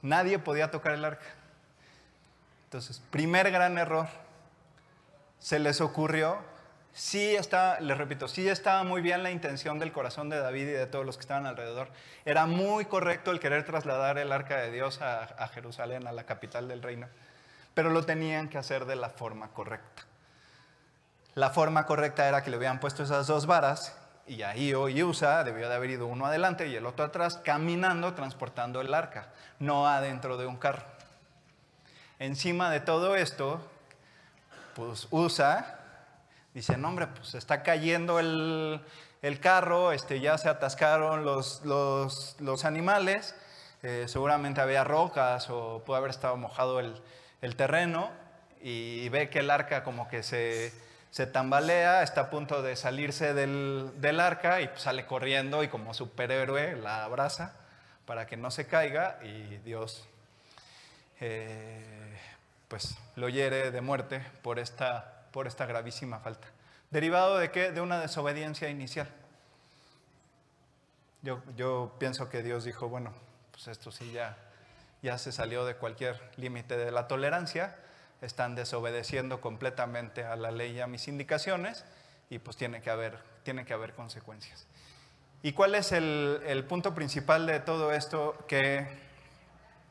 Nadie 0.00 0.38
podía 0.38 0.70
tocar 0.70 0.94
el 0.94 1.04
arca. 1.04 1.26
Entonces, 2.64 3.02
primer 3.10 3.50
gran 3.50 3.76
error. 3.76 4.06
Se 5.38 5.58
les 5.58 5.82
ocurrió, 5.82 6.38
sí 6.94 7.36
está, 7.36 7.78
les 7.80 7.98
repito, 7.98 8.26
sí 8.26 8.48
estaba 8.48 8.82
muy 8.82 9.02
bien 9.02 9.22
la 9.22 9.30
intención 9.30 9.78
del 9.78 9.92
corazón 9.92 10.30
de 10.30 10.38
David 10.38 10.68
y 10.68 10.72
de 10.72 10.86
todos 10.86 11.04
los 11.04 11.16
que 11.16 11.20
estaban 11.20 11.44
alrededor. 11.44 11.90
Era 12.24 12.46
muy 12.46 12.86
correcto 12.86 13.30
el 13.30 13.40
querer 13.40 13.64
trasladar 13.64 14.16
el 14.16 14.32
arca 14.32 14.56
de 14.56 14.72
Dios 14.72 15.02
a, 15.02 15.24
a 15.24 15.48
Jerusalén, 15.48 16.06
a 16.06 16.12
la 16.12 16.24
capital 16.24 16.68
del 16.68 16.82
reino, 16.82 17.08
pero 17.74 17.90
lo 17.90 18.04
tenían 18.04 18.48
que 18.48 18.56
hacer 18.56 18.86
de 18.86 18.96
la 18.96 19.10
forma 19.10 19.48
correcta. 19.48 20.04
La 21.36 21.50
forma 21.50 21.84
correcta 21.84 22.26
era 22.26 22.42
que 22.42 22.50
le 22.50 22.56
hubieran 22.56 22.80
puesto 22.80 23.02
esas 23.02 23.26
dos 23.26 23.44
varas 23.44 23.94
y 24.26 24.40
ahí 24.40 24.70
y 24.70 25.02
Usa 25.02 25.44
debió 25.44 25.68
de 25.68 25.74
haber 25.74 25.90
ido 25.90 26.06
uno 26.06 26.24
adelante 26.24 26.66
y 26.66 26.74
el 26.74 26.86
otro 26.86 27.04
atrás, 27.04 27.36
caminando, 27.44 28.14
transportando 28.14 28.80
el 28.80 28.94
arca, 28.94 29.28
no 29.58 29.86
adentro 29.86 30.38
de 30.38 30.46
un 30.46 30.56
carro. 30.56 30.82
Encima 32.18 32.70
de 32.70 32.80
todo 32.80 33.16
esto, 33.16 33.60
pues 34.74 35.08
Usa 35.10 35.78
dice, 36.54 36.78
no 36.78 36.88
hombre, 36.88 37.06
pues 37.08 37.34
está 37.34 37.62
cayendo 37.62 38.18
el, 38.18 38.80
carro, 39.42 39.92
este, 39.92 40.20
ya 40.20 40.38
se 40.38 40.48
atascaron 40.48 41.26
los, 41.26 41.60
los, 41.66 42.64
animales, 42.64 43.34
eh, 43.82 44.06
seguramente 44.08 44.62
había 44.62 44.84
rocas 44.84 45.50
o 45.50 45.82
pudo 45.84 45.96
haber 45.96 46.08
estado 46.08 46.38
mojado 46.38 46.80
el, 46.80 46.98
el 47.42 47.56
terreno 47.56 48.10
y 48.62 49.06
ve 49.10 49.28
que 49.28 49.40
el 49.40 49.50
arca 49.50 49.84
como 49.84 50.08
que 50.08 50.22
se 50.22 50.85
se 51.16 51.26
tambalea, 51.26 52.02
está 52.02 52.20
a 52.20 52.28
punto 52.28 52.60
de 52.60 52.76
salirse 52.76 53.32
del, 53.32 54.20
arca 54.20 54.60
y 54.60 54.68
sale 54.76 55.06
corriendo 55.06 55.64
y 55.64 55.68
como 55.68 55.94
superhéroe 55.94 56.76
la 56.76 57.04
abraza 57.04 57.54
para 58.04 58.26
que 58.26 58.36
no 58.36 58.50
se 58.50 58.66
caiga 58.66 59.18
y 59.22 59.56
Dios 59.64 60.06
eh, 61.20 62.18
pues 62.68 62.98
lo 63.14 63.30
hiere 63.30 63.70
de 63.70 63.80
muerte 63.80 64.22
por 64.42 64.58
esta, 64.58 65.22
por 65.32 65.46
esta 65.46 65.64
gravísima 65.64 66.18
falta. 66.18 66.48
¿Derivado 66.90 67.38
de 67.38 67.50
qué? 67.50 67.72
De 67.72 67.80
una 67.80 67.98
desobediencia 67.98 68.68
inicial. 68.68 69.08
Yo, 71.22 71.40
yo 71.56 71.96
pienso 71.98 72.28
que 72.28 72.42
Dios 72.42 72.64
dijo, 72.64 72.90
bueno, 72.90 73.14
pues 73.52 73.68
esto 73.68 73.90
sí 73.90 74.12
ya, 74.12 74.36
ya 75.00 75.16
se 75.16 75.32
salió 75.32 75.64
de 75.64 75.76
cualquier 75.76 76.20
límite 76.36 76.76
de 76.76 76.90
la 76.90 77.08
tolerancia, 77.08 77.74
están 78.22 78.54
desobedeciendo 78.54 79.40
completamente 79.40 80.24
a 80.24 80.36
la 80.36 80.50
ley 80.50 80.76
y 80.76 80.80
a 80.80 80.86
mis 80.86 81.08
indicaciones 81.08 81.84
y 82.30 82.38
pues 82.38 82.56
tiene 82.56 82.80
que 82.80 82.90
haber, 82.90 83.18
tiene 83.42 83.64
que 83.64 83.74
haber 83.74 83.94
consecuencias. 83.94 84.66
¿Y 85.42 85.52
cuál 85.52 85.74
es 85.74 85.92
el, 85.92 86.40
el 86.46 86.64
punto 86.64 86.94
principal 86.94 87.46
de 87.46 87.60
todo 87.60 87.92
esto? 87.92 88.36
Que 88.48 88.86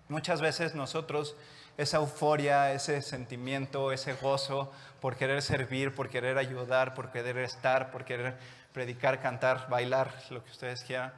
muchas 0.10 0.42
veces 0.42 0.76
nosotros 0.76 1.36
esa 1.78 1.98
euforia, 1.98 2.72
ese 2.72 3.02
sentimiento, 3.02 3.92
ese 3.92 4.14
gozo 4.14 4.72
por 5.02 5.16
querer 5.16 5.42
servir, 5.42 5.94
por 5.94 6.10
querer 6.10 6.38
ayudar, 6.38 6.94
por 6.94 7.12
querer 7.12 7.38
estar, 7.38 7.92
por 7.92 8.06
querer 8.06 8.36
predicar, 8.74 9.22
cantar, 9.22 9.70
bailar, 9.70 10.14
lo 10.30 10.44
que 10.44 10.52
ustedes 10.52 10.84
quieran, 10.84 11.14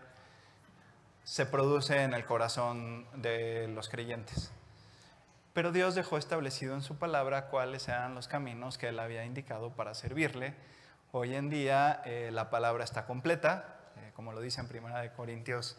se 1.23 1.45
produce 1.45 2.03
en 2.03 2.13
el 2.13 2.25
corazón 2.25 3.05
de 3.21 3.67
los 3.67 3.89
creyentes. 3.89 4.51
Pero 5.57 5.71
Dios 5.71 5.95
dejó 5.95 6.19
establecido 6.19 6.75
en 6.75 6.83
su 6.83 6.97
palabra 6.99 7.47
cuáles 7.47 7.87
eran 7.87 8.13
los 8.13 8.27
caminos 8.27 8.77
que 8.77 8.89
Él 8.89 8.99
había 8.99 9.25
indicado 9.25 9.71
para 9.71 9.95
servirle. 9.95 10.53
Hoy 11.11 11.33
en 11.33 11.49
día 11.49 12.03
eh, 12.05 12.29
la 12.31 12.51
palabra 12.51 12.83
está 12.83 13.07
completa, 13.07 13.79
eh, 13.95 14.11
como 14.15 14.33
lo 14.33 14.39
dice 14.39 14.61
en 14.61 14.67
1 14.71 15.13
Corintios 15.15 15.75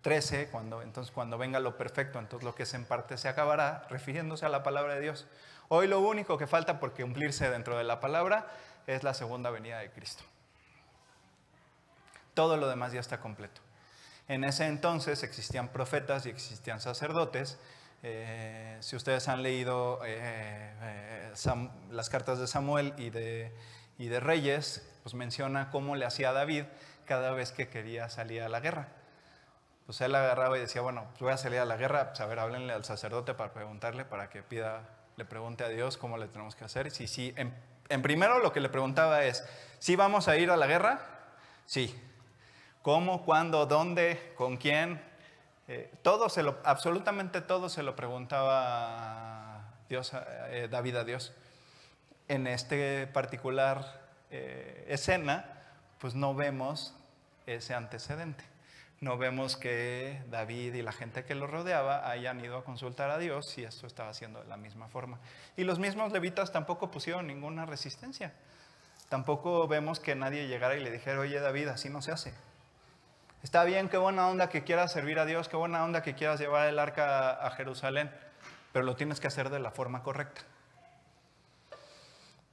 13, 0.00 0.48
cuando, 0.48 0.80
entonces 0.80 1.12
cuando 1.12 1.36
venga 1.36 1.60
lo 1.60 1.76
perfecto, 1.76 2.18
entonces 2.18 2.42
lo 2.42 2.54
que 2.54 2.62
es 2.62 2.72
en 2.72 2.86
parte 2.86 3.18
se 3.18 3.28
acabará, 3.28 3.86
refiriéndose 3.90 4.46
a 4.46 4.48
la 4.48 4.62
palabra 4.62 4.94
de 4.94 5.02
Dios. 5.02 5.26
Hoy 5.68 5.88
lo 5.88 6.00
único 6.00 6.38
que 6.38 6.46
falta 6.46 6.80
por 6.80 6.94
cumplirse 6.94 7.50
dentro 7.50 7.76
de 7.76 7.84
la 7.84 8.00
palabra 8.00 8.46
es 8.86 9.02
la 9.02 9.12
segunda 9.12 9.50
venida 9.50 9.80
de 9.80 9.90
Cristo. 9.90 10.24
Todo 12.32 12.56
lo 12.56 12.66
demás 12.66 12.94
ya 12.94 13.00
está 13.00 13.20
completo. 13.20 13.60
En 14.26 14.42
ese 14.42 14.68
entonces 14.68 15.22
existían 15.22 15.68
profetas 15.68 16.24
y 16.24 16.30
existían 16.30 16.80
sacerdotes. 16.80 17.58
Eh, 18.04 18.76
si 18.80 18.96
ustedes 18.96 19.28
han 19.28 19.42
leído 19.42 20.00
eh, 20.04 20.74
eh, 20.82 21.32
las 21.90 22.10
cartas 22.10 22.40
de 22.40 22.48
Samuel 22.48 22.94
y 22.96 23.10
de, 23.10 23.54
y 23.96 24.08
de 24.08 24.18
Reyes, 24.18 24.88
pues 25.02 25.14
menciona 25.14 25.70
cómo 25.70 25.94
le 25.94 26.04
hacía 26.04 26.30
a 26.30 26.32
David 26.32 26.64
cada 27.04 27.30
vez 27.30 27.52
que 27.52 27.68
quería 27.68 28.08
salir 28.08 28.42
a 28.42 28.48
la 28.48 28.60
guerra. 28.60 28.88
Pues 29.86 30.00
él 30.00 30.14
agarraba 30.14 30.56
y 30.56 30.60
decía, 30.60 30.80
bueno, 30.80 31.06
pues 31.10 31.20
voy 31.20 31.32
a 31.32 31.36
salir 31.36 31.60
a 31.60 31.64
la 31.64 31.76
guerra, 31.76 32.08
pues 32.08 32.20
a 32.20 32.26
ver, 32.26 32.38
háblenle 32.38 32.72
al 32.72 32.84
sacerdote 32.84 33.34
para 33.34 33.52
preguntarle, 33.52 34.04
para 34.04 34.30
que 34.30 34.42
pida, 34.42 34.82
le 35.16 35.24
pregunte 35.24 35.64
a 35.64 35.68
Dios 35.68 35.96
cómo 35.96 36.18
le 36.18 36.26
tenemos 36.26 36.56
que 36.56 36.64
hacer. 36.64 36.90
Si, 36.90 37.06
si, 37.06 37.32
en, 37.36 37.54
en 37.88 38.02
primero 38.02 38.40
lo 38.40 38.52
que 38.52 38.60
le 38.60 38.68
preguntaba 38.68 39.24
es, 39.24 39.44
¿sí 39.78 39.94
vamos 39.96 40.28
a 40.28 40.36
ir 40.36 40.50
a 40.50 40.56
la 40.56 40.66
guerra? 40.66 41.00
Sí. 41.66 42.00
¿Cómo, 42.82 43.24
cuándo, 43.24 43.66
dónde, 43.66 44.32
con 44.36 44.56
quién? 44.56 45.00
Eh, 45.72 45.90
todo 46.02 46.28
se 46.28 46.42
lo, 46.42 46.58
absolutamente 46.64 47.40
todo 47.40 47.70
se 47.70 47.82
lo 47.82 47.96
preguntaba 47.96 49.72
Dios, 49.88 50.12
eh, 50.50 50.68
David 50.70 50.96
a 50.96 51.04
Dios. 51.04 51.32
En 52.28 52.46
este 52.46 53.06
particular 53.06 54.02
eh, 54.30 54.84
escena, 54.88 55.46
pues 55.98 56.14
no 56.14 56.34
vemos 56.34 56.94
ese 57.46 57.72
antecedente. 57.72 58.44
No 59.00 59.16
vemos 59.16 59.56
que 59.56 60.22
David 60.30 60.74
y 60.74 60.82
la 60.82 60.92
gente 60.92 61.24
que 61.24 61.34
lo 61.34 61.46
rodeaba 61.46 62.06
hayan 62.10 62.44
ido 62.44 62.58
a 62.58 62.64
consultar 62.64 63.10
a 63.10 63.16
Dios 63.16 63.46
si 63.46 63.64
esto 63.64 63.86
estaba 63.86 64.10
haciendo 64.10 64.42
de 64.42 64.48
la 64.48 64.58
misma 64.58 64.88
forma. 64.88 65.20
Y 65.56 65.64
los 65.64 65.78
mismos 65.78 66.12
levitas 66.12 66.52
tampoco 66.52 66.90
pusieron 66.90 67.26
ninguna 67.26 67.64
resistencia. 67.64 68.34
Tampoco 69.08 69.66
vemos 69.68 70.00
que 70.00 70.14
nadie 70.16 70.48
llegara 70.48 70.76
y 70.76 70.80
le 70.80 70.90
dijera, 70.90 71.18
oye 71.18 71.40
David, 71.40 71.68
así 71.68 71.88
no 71.88 72.02
se 72.02 72.12
hace. 72.12 72.34
Está 73.42 73.64
bien, 73.64 73.88
qué 73.88 73.96
buena 73.96 74.28
onda 74.28 74.48
que 74.48 74.62
quieras 74.62 74.92
servir 74.92 75.18
a 75.18 75.24
Dios, 75.24 75.48
qué 75.48 75.56
buena 75.56 75.82
onda 75.84 76.00
que 76.00 76.14
quieras 76.14 76.38
llevar 76.38 76.68
el 76.68 76.78
arca 76.78 77.32
a 77.32 77.50
Jerusalén, 77.50 78.08
pero 78.72 78.84
lo 78.84 78.94
tienes 78.94 79.18
que 79.18 79.26
hacer 79.26 79.50
de 79.50 79.58
la 79.58 79.72
forma 79.72 80.04
correcta. 80.04 80.42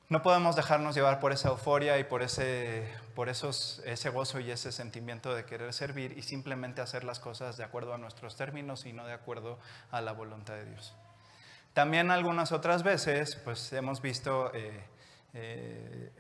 No 0.10 0.24
podemos 0.24 0.56
dejarnos 0.56 0.96
llevar 0.96 1.20
por 1.20 1.32
esa 1.32 1.50
euforia 1.50 2.00
y 2.00 2.04
por, 2.04 2.24
ese, 2.24 2.92
por 3.14 3.30
esos, 3.30 3.84
ese 3.86 4.10
gozo 4.10 4.40
y 4.40 4.50
ese 4.50 4.72
sentimiento 4.72 5.36
de 5.36 5.46
querer 5.46 5.72
servir 5.74 6.18
y 6.18 6.24
simplemente 6.24 6.82
hacer 6.82 7.04
las 7.04 7.20
cosas 7.20 7.56
de 7.58 7.64
acuerdo 7.64 7.94
a 7.94 8.00
nuestros 8.00 8.36
términos 8.36 8.88
y 8.88 8.94
no 8.94 9.06
de 9.06 9.14
acuerdo 9.14 9.60
a 9.92 10.02
la 10.02 10.14
voluntad 10.14 10.56
de 10.56 10.66
Dios. 10.66 10.96
También 11.76 12.10
algunas 12.10 12.52
otras 12.52 12.82
veces, 12.82 13.36
pues 13.36 13.72
hemos 13.74 14.02
visto, 14.02 14.52
eh, 14.56 14.84
eh, 15.36 16.12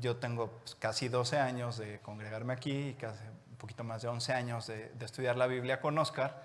yo 0.00 0.18
tengo 0.18 0.60
pues, 0.60 0.76
casi 0.76 1.08
12 1.08 1.38
años 1.38 1.76
de 1.78 1.98
congregarme 1.98 2.52
aquí 2.52 2.90
y 2.90 2.94
casi, 2.94 3.24
poquito 3.62 3.84
más 3.84 4.02
de 4.02 4.08
11 4.08 4.32
años 4.32 4.66
de, 4.66 4.90
estudiar 5.00 5.36
la 5.36 5.46
Biblia 5.46 5.80
con 5.80 5.96
Oscar 5.96 6.42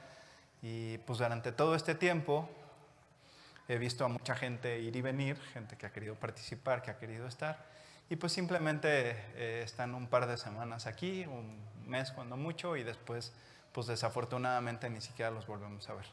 y 0.62 1.00
pues 1.00 1.18
durante 1.18 1.52
todo 1.52 1.74
este 1.74 1.96
tiempo 1.96 2.48
he 3.68 3.80
visto 3.80 4.06
a 4.06 4.08
mucha 4.08 4.36
gente 4.36 4.80
ir 4.80 4.96
y 4.96 5.02
venir, 5.02 5.36
gente 5.52 5.78
que 5.78 5.88
ha 5.88 5.92
querido 5.92 6.14
participar, 6.14 6.84
que 6.84 6.92
ha 6.92 7.00
querido 7.00 7.26
estar 7.26 7.66
y 8.08 8.18
pues 8.18 8.34
simplemente 8.34 9.16
eh, 9.36 9.62
están 9.66 9.96
un 9.96 10.06
par 10.06 10.28
de 10.28 10.38
semanas 10.38 10.86
aquí, 10.86 11.26
un 11.26 11.60
mes 11.88 12.12
cuando 12.12 12.38
mucho 12.38 12.78
y 12.78 12.84
después 12.84 13.34
pues 13.72 13.88
desafortunadamente 13.88 14.88
ni 14.88 15.02
siquiera 15.02 15.32
los 15.32 15.48
volvemos 15.48 15.90
a 15.90 15.96
ver. 15.96 16.06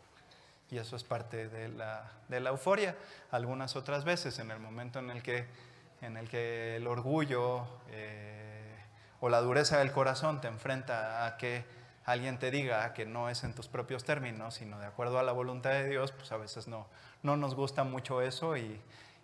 Y 0.71 0.79
eso 0.79 0.97
es 0.97 1.05
parte 1.05 1.51
de 1.51 1.69
la, 1.69 2.11
de 2.29 2.41
la 2.41 2.49
euforia. 2.49 2.97
Algunas 3.31 3.77
otras 3.77 4.05
veces 4.05 4.39
en 4.39 4.51
el 4.51 4.59
momento 4.59 5.01
en 5.01 5.11
el 5.11 5.23
que, 5.23 5.45
en 6.01 6.17
el, 6.17 6.31
que 6.31 6.77
el 6.77 6.87
orgullo... 6.87 7.67
Eh, 7.91 8.54
o 9.25 9.31
la 9.31 9.41
dureza 9.41 9.79
del 9.79 9.91
corazón 9.91 10.43
te 10.43 10.49
enfrenta 10.49 11.25
a 11.25 11.39
que 11.39 11.65
alguien 12.05 12.39
te 12.39 12.51
diga 12.51 12.93
que 12.93 13.07
no 13.07 13.31
es 13.31 13.43
en 13.43 13.55
tus 13.55 13.69
propios 13.69 14.05
términos, 14.05 14.53
sino 14.53 14.79
de 14.79 14.85
acuerdo 14.85 15.19
a 15.19 15.23
la 15.23 15.33
voluntad 15.33 15.71
de 15.71 15.89
Dios, 15.89 16.13
pues 16.13 16.31
a 16.31 16.37
veces 16.37 16.69
no, 16.69 16.87
no 17.23 17.35
nos 17.39 17.55
gusta 17.55 17.85
mucho 17.85 18.21
eso 18.21 18.59
y, 18.59 18.79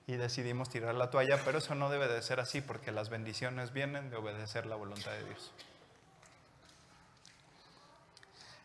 y 0.07 0.15
decidimos 0.15 0.71
tirar 0.71 0.95
la 0.95 1.11
toalla, 1.11 1.39
pero 1.45 1.59
eso 1.59 1.75
no 1.75 1.91
debe 1.91 2.09
de 2.09 2.23
ser 2.23 2.41
así 2.41 2.63
porque 2.63 2.93
las 2.93 3.11
bendiciones 3.11 3.75
vienen 3.75 4.09
de 4.09 4.17
obedecer 4.17 4.65
la 4.65 4.77
voluntad 4.77 5.11
de 5.11 5.25
Dios. 5.25 5.53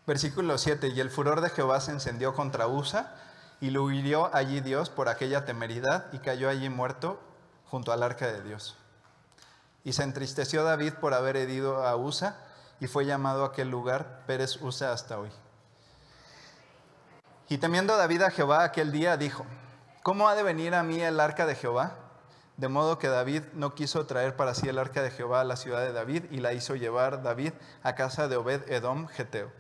Versículo 0.07 0.57
7, 0.57 0.87
y 0.87 1.01
el 1.01 1.09
furor 1.09 1.41
de 1.41 1.49
Jehová 1.49 1.81
se 1.81 1.91
encendió 1.91 2.33
contra 2.33 2.67
Usa 2.67 3.13
y 3.59 3.71
lo 3.71 3.91
hirió 3.91 4.33
allí 4.33 4.61
Dios 4.61 4.89
por 4.89 5.09
aquella 5.09 5.43
temeridad 5.43 6.05
y 6.13 6.19
cayó 6.19 6.47
allí 6.47 6.69
muerto 6.69 7.19
junto 7.65 7.91
al 7.91 8.03
arca 8.03 8.27
de 8.27 8.41
Dios. 8.41 8.77
Y 9.85 9.93
se 9.93 10.03
entristeció 10.03 10.65
David 10.65 10.95
por 10.95 11.13
haber 11.13 11.37
herido 11.37 11.85
a 11.85 11.95
Usa 11.95 12.35
y 12.81 12.87
fue 12.87 13.05
llamado 13.05 13.43
a 13.43 13.47
aquel 13.47 13.69
lugar 13.69 14.23
Pérez 14.27 14.61
Usa 14.61 14.91
hasta 14.91 15.17
hoy. 15.17 15.29
Y 17.47 17.59
temiendo 17.59 17.95
David 17.95 18.23
a 18.23 18.31
Jehová 18.31 18.63
aquel 18.63 18.91
día, 18.91 19.15
dijo, 19.15 19.45
¿cómo 20.01 20.27
ha 20.27 20.35
de 20.35 20.41
venir 20.41 20.73
a 20.73 20.81
mí 20.81 20.99
el 20.99 21.19
arca 21.19 21.45
de 21.45 21.55
Jehová? 21.55 21.93
De 22.57 22.67
modo 22.67 22.97
que 22.97 23.07
David 23.07 23.43
no 23.53 23.75
quiso 23.75 24.07
traer 24.07 24.35
para 24.35 24.55
sí 24.55 24.67
el 24.67 24.79
arca 24.79 25.03
de 25.03 25.11
Jehová 25.11 25.41
a 25.41 25.45
la 25.45 25.55
ciudad 25.55 25.81
de 25.81 25.93
David 25.93 26.23
y 26.31 26.37
la 26.37 26.53
hizo 26.53 26.75
llevar 26.75 27.21
David 27.21 27.53
a 27.83 27.93
casa 27.93 28.27
de 28.27 28.37
Obed 28.37 28.71
Edom 28.71 29.07
Geteo. 29.07 29.51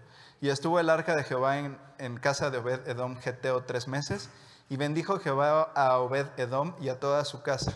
Y 0.41 0.49
estuvo 0.49 0.79
el 0.79 0.89
arca 0.89 1.15
de 1.15 1.23
Jehová 1.23 1.59
en, 1.59 1.77
en 1.99 2.17
casa 2.17 2.49
de 2.49 2.57
Obed 2.57 2.87
Edom 2.87 3.17
Geteo 3.17 3.63
tres 3.63 3.87
meses 3.87 4.29
y 4.69 4.77
bendijo 4.77 5.19
Jehová 5.19 5.71
a 5.75 5.99
Obed 5.99 6.25
Edom 6.37 6.73
y 6.81 6.89
a 6.89 6.99
toda 6.99 7.23
su 7.25 7.43
casa. 7.43 7.73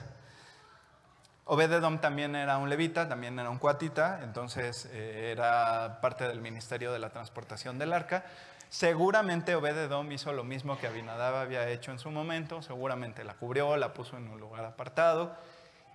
Obededom 1.52 1.98
también 1.98 2.36
era 2.36 2.60
un 2.60 2.70
levita, 2.70 3.10
también 3.10 3.40
era 3.40 3.50
un 3.50 3.58
cuatita, 3.58 4.20
entonces 4.22 4.88
eh, 4.94 5.32
era 5.32 6.00
parte 6.00 6.28
del 6.28 6.42
ministerio 6.42 6.94
de 6.94 7.00
la 7.00 7.10
transportación 7.10 7.80
del 7.80 7.92
arca. 7.92 8.24
Seguramente 8.70 9.56
Obededom 9.56 10.12
hizo 10.12 10.32
lo 10.32 10.44
mismo 10.44 10.78
que 10.78 10.86
Abinadab 10.86 11.38
había 11.38 11.68
hecho 11.70 11.92
en 11.92 11.98
su 11.98 12.12
momento, 12.12 12.62
seguramente 12.62 13.24
la 13.24 13.34
cubrió, 13.34 13.78
la 13.78 13.96
puso 13.96 14.16
en 14.16 14.28
un 14.28 14.40
lugar 14.40 14.64
apartado 14.64 15.36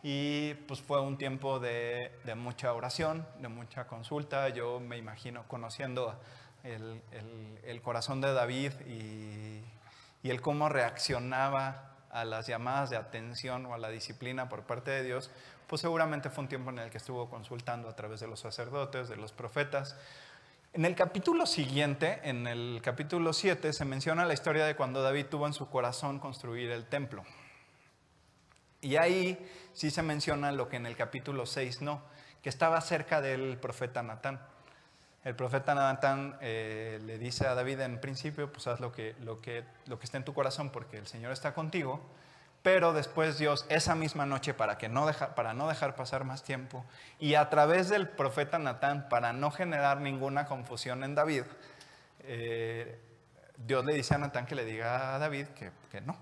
y 0.02 0.54
pues 0.66 0.82
fue 0.82 1.00
un 1.00 1.18
tiempo 1.18 1.60
de, 1.60 2.10
mucha 2.34 2.72
oración, 2.72 3.24
de 3.38 3.46
mucha 3.46 3.86
consulta. 3.86 4.48
Yo 4.48 4.80
me 4.80 4.96
imagino 4.96 5.44
conociendo 5.46 6.20
el, 6.64 7.80
corazón 7.80 8.20
de 8.20 8.32
David 8.32 8.72
y, 8.88 9.62
y 10.24 10.30
el 10.30 10.40
cómo 10.40 10.68
reaccionaba 10.68 11.93
a 12.14 12.24
las 12.24 12.46
llamadas 12.46 12.90
de 12.90 12.96
atención 12.96 13.66
o 13.66 13.74
a 13.74 13.78
la 13.78 13.90
disciplina 13.90 14.48
por 14.48 14.62
parte 14.62 14.92
de 14.92 15.02
Dios, 15.02 15.32
pues 15.66 15.82
seguramente 15.82 16.30
fue 16.30 16.44
un 16.44 16.48
tiempo 16.48 16.70
en 16.70 16.78
el 16.78 16.88
que 16.90 16.98
estuvo 16.98 17.28
consultando 17.28 17.88
a 17.88 17.96
través 17.96 18.20
de 18.20 18.28
los 18.28 18.38
sacerdotes, 18.38 19.08
de 19.08 19.16
los 19.16 19.32
profetas. 19.32 19.96
En 20.72 20.84
el 20.84 20.94
capítulo 20.94 21.44
siguiente, 21.44 22.20
en 22.22 22.46
el 22.46 22.80
capítulo 22.82 23.32
7, 23.32 23.72
se 23.72 23.84
menciona 23.84 24.24
la 24.24 24.32
historia 24.32 24.64
de 24.64 24.76
cuando 24.76 25.02
David 25.02 25.26
tuvo 25.26 25.48
en 25.48 25.54
su 25.54 25.68
corazón 25.68 26.20
construir 26.20 26.70
el 26.70 26.86
templo. 26.86 27.24
Y 28.80 28.94
ahí 28.94 29.50
sí 29.72 29.90
se 29.90 30.02
menciona 30.02 30.52
lo 30.52 30.68
que 30.68 30.76
en 30.76 30.86
el 30.86 30.96
capítulo 30.96 31.46
6 31.46 31.82
no, 31.82 32.00
que 32.42 32.48
estaba 32.48 32.80
cerca 32.80 33.20
del 33.20 33.58
profeta 33.58 34.04
Natán. 34.04 34.40
El 35.24 35.34
profeta 35.34 35.74
Natán 35.74 36.36
eh, 36.42 37.00
le 37.04 37.18
dice 37.18 37.46
a 37.46 37.54
David 37.54 37.80
en 37.80 37.98
principio, 37.98 38.52
pues 38.52 38.66
haz 38.66 38.80
lo 38.80 38.92
que, 38.92 39.16
lo, 39.20 39.40
que, 39.40 39.64
lo 39.86 39.98
que 39.98 40.04
está 40.04 40.18
en 40.18 40.24
tu 40.24 40.34
corazón 40.34 40.70
porque 40.70 40.98
el 40.98 41.06
Señor 41.06 41.32
está 41.32 41.54
contigo. 41.54 42.00
Pero 42.62 42.92
después 42.94 43.38
Dios, 43.38 43.66
esa 43.68 43.94
misma 43.94 44.24
noche, 44.24 44.54
para, 44.54 44.78
que 44.78 44.88
no 44.88 45.06
para 45.36 45.52
no 45.52 45.68
dejar 45.68 45.96
pasar 45.96 46.24
más 46.24 46.42
tiempo, 46.42 46.84
y 47.18 47.34
a 47.34 47.50
través 47.50 47.90
del 47.90 48.08
profeta 48.08 48.58
Natán, 48.58 49.10
para 49.10 49.34
no 49.34 49.50
generar 49.50 50.00
ninguna 50.00 50.46
confusión 50.46 51.04
en 51.04 51.14
David, 51.14 51.42
eh, 52.20 52.98
Dios 53.58 53.84
le 53.84 53.92
dice 53.92 54.14
a 54.14 54.18
Natán 54.18 54.46
que 54.46 54.54
le 54.54 54.64
diga 54.64 55.14
a 55.14 55.18
David 55.18 55.48
que, 55.48 55.72
que 55.90 56.00
no, 56.00 56.16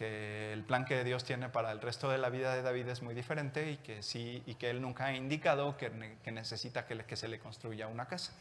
que 0.00 0.54
el 0.54 0.64
plan 0.64 0.86
que 0.86 1.04
Dios 1.04 1.24
tiene 1.24 1.50
para 1.50 1.70
el 1.72 1.82
resto 1.82 2.08
de 2.08 2.16
la 2.16 2.30
vida 2.30 2.54
de 2.54 2.62
David 2.62 2.88
es 2.88 3.02
muy 3.02 3.14
diferente 3.14 3.70
y 3.70 3.76
que 3.76 4.02
sí 4.02 4.42
y 4.46 4.54
que 4.54 4.70
él 4.70 4.80
nunca 4.80 5.04
ha 5.04 5.14
indicado 5.14 5.76
que, 5.76 5.90
necesita 6.32 6.86
que, 6.86 7.04
que, 7.04 7.16
se 7.16 7.28
le 7.28 7.38
construya 7.38 7.86
una 7.86 8.06
casa. 8.06 8.32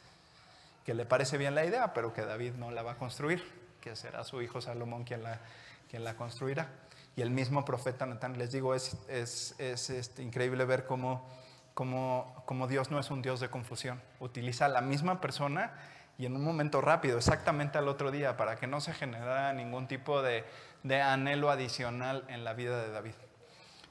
Que 0.86 0.94
le 0.94 1.06
parece 1.06 1.38
bien 1.38 1.56
la 1.56 1.66
idea, 1.66 1.94
pero 1.94 2.14
que 2.14 2.22
David 2.22 2.54
no 2.54 2.72
la 2.72 2.82
va 2.82 2.94
a 2.94 2.96
construir, 2.96 3.44
que 3.82 3.98
será 3.98 4.24
su 4.24 4.42
hijo 4.42 4.62
Salomón 4.62 5.04
quien 5.04 5.22
la, 5.22 5.42
quien 5.90 6.06
la 6.06 6.16
construirá. 6.16 6.70
Y 7.18 7.24
el 7.24 7.30
mismo 7.30 7.66
profeta 7.66 8.06
Natán, 8.06 8.38
les 8.38 8.54
digo, 8.54 8.74
es, 8.74 8.96
es, 9.10 9.54
es 9.58 9.90
este, 9.90 10.24
increíble 10.24 10.64
ver 10.64 10.86
cómo, 10.86 11.28
cómo, 11.74 12.42
cómo 12.46 12.70
Dios 12.70 12.90
no 12.90 13.02
es 13.02 13.12
un 13.12 13.22
Dios 13.22 13.42
de 13.42 13.50
confusión. 13.50 14.02
Utiliza 14.22 14.70
la 14.70 14.80
misma 14.80 15.20
persona 15.20 15.74
y 16.20 16.26
en 16.26 16.36
un 16.36 16.44
momento 16.44 16.82
rápido, 16.82 17.18
exactamente 17.18 17.78
al 17.78 17.88
otro 17.88 18.12
día, 18.12 18.36
para 18.36 18.58
que 18.58 18.68
no 18.68 18.82
se 18.82 18.94
generara 18.94 19.54
ningún 19.54 19.88
tipo 19.88 20.22
de, 20.22 20.44
de 20.84 21.02
anhelo 21.02 21.50
adicional 21.50 22.26
en 22.28 22.44
la 22.44 22.54
vida 22.54 22.82
de 22.84 22.92
David. 22.92 23.14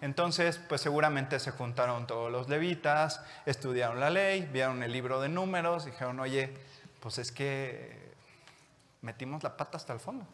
Entonces, 0.02 0.60
pues 0.68 0.82
seguramente 0.82 1.40
se 1.40 1.50
juntaron 1.52 2.06
todos 2.06 2.30
los 2.30 2.50
levitas, 2.50 3.22
estudiaron 3.46 3.98
la 3.98 4.10
ley, 4.10 4.46
vieron 4.52 4.82
el 4.82 4.92
libro 4.92 5.22
de 5.22 5.30
números, 5.30 5.86
dijeron, 5.86 6.20
oye, 6.20 6.52
pues 7.00 7.16
es 7.16 7.32
que 7.32 8.12
metimos 9.00 9.42
la 9.42 9.56
pata 9.56 9.78
hasta 9.78 9.94
el 9.94 9.98
fondo. 9.98 10.26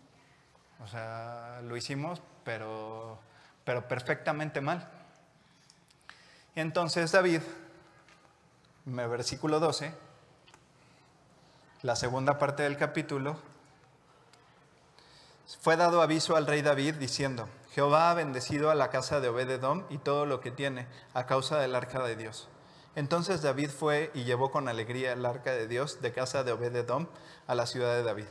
O 0.82 0.88
sea, 0.88 1.60
lo 1.62 1.76
hicimos, 1.76 2.20
pero, 2.42 3.20
pero 3.64 3.86
perfectamente 3.86 4.60
mal. 4.60 4.86
Y 6.56 6.60
entonces 6.60 7.12
David, 7.12 7.40
versículo 8.84 9.60
12, 9.60 9.94
la 11.84 11.96
segunda 11.96 12.38
parte 12.38 12.62
del 12.62 12.78
capítulo, 12.78 13.36
fue 15.60 15.76
dado 15.76 16.00
aviso 16.00 16.34
al 16.34 16.46
rey 16.46 16.62
David 16.62 16.94
diciendo, 16.94 17.46
Jehová 17.72 18.10
ha 18.10 18.14
bendecido 18.14 18.70
a 18.70 18.74
la 18.74 18.88
casa 18.88 19.20
de 19.20 19.28
Obededom 19.28 19.84
y 19.90 19.98
todo 19.98 20.24
lo 20.24 20.40
que 20.40 20.50
tiene 20.50 20.86
a 21.12 21.26
causa 21.26 21.58
del 21.58 21.74
arca 21.74 22.02
de 22.02 22.16
Dios. 22.16 22.48
Entonces 22.94 23.42
David 23.42 23.68
fue 23.68 24.10
y 24.14 24.24
llevó 24.24 24.50
con 24.50 24.66
alegría 24.66 25.12
el 25.12 25.26
arca 25.26 25.52
de 25.52 25.68
Dios 25.68 26.00
de 26.00 26.14
casa 26.14 26.42
de 26.42 26.52
Obededom 26.52 27.06
a 27.46 27.54
la 27.54 27.66
ciudad 27.66 27.92
de 27.92 28.02
David. 28.02 28.28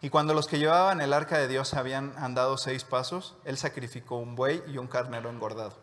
Y 0.00 0.08
cuando 0.08 0.32
los 0.32 0.46
que 0.46 0.58
llevaban 0.58 1.02
el 1.02 1.12
arca 1.12 1.36
de 1.36 1.46
Dios 1.46 1.74
habían 1.74 2.14
andado 2.16 2.56
seis 2.56 2.84
pasos, 2.84 3.36
él 3.44 3.58
sacrificó 3.58 4.16
un 4.16 4.34
buey 4.34 4.62
y 4.66 4.78
un 4.78 4.86
carnero 4.86 5.28
engordado. 5.28 5.74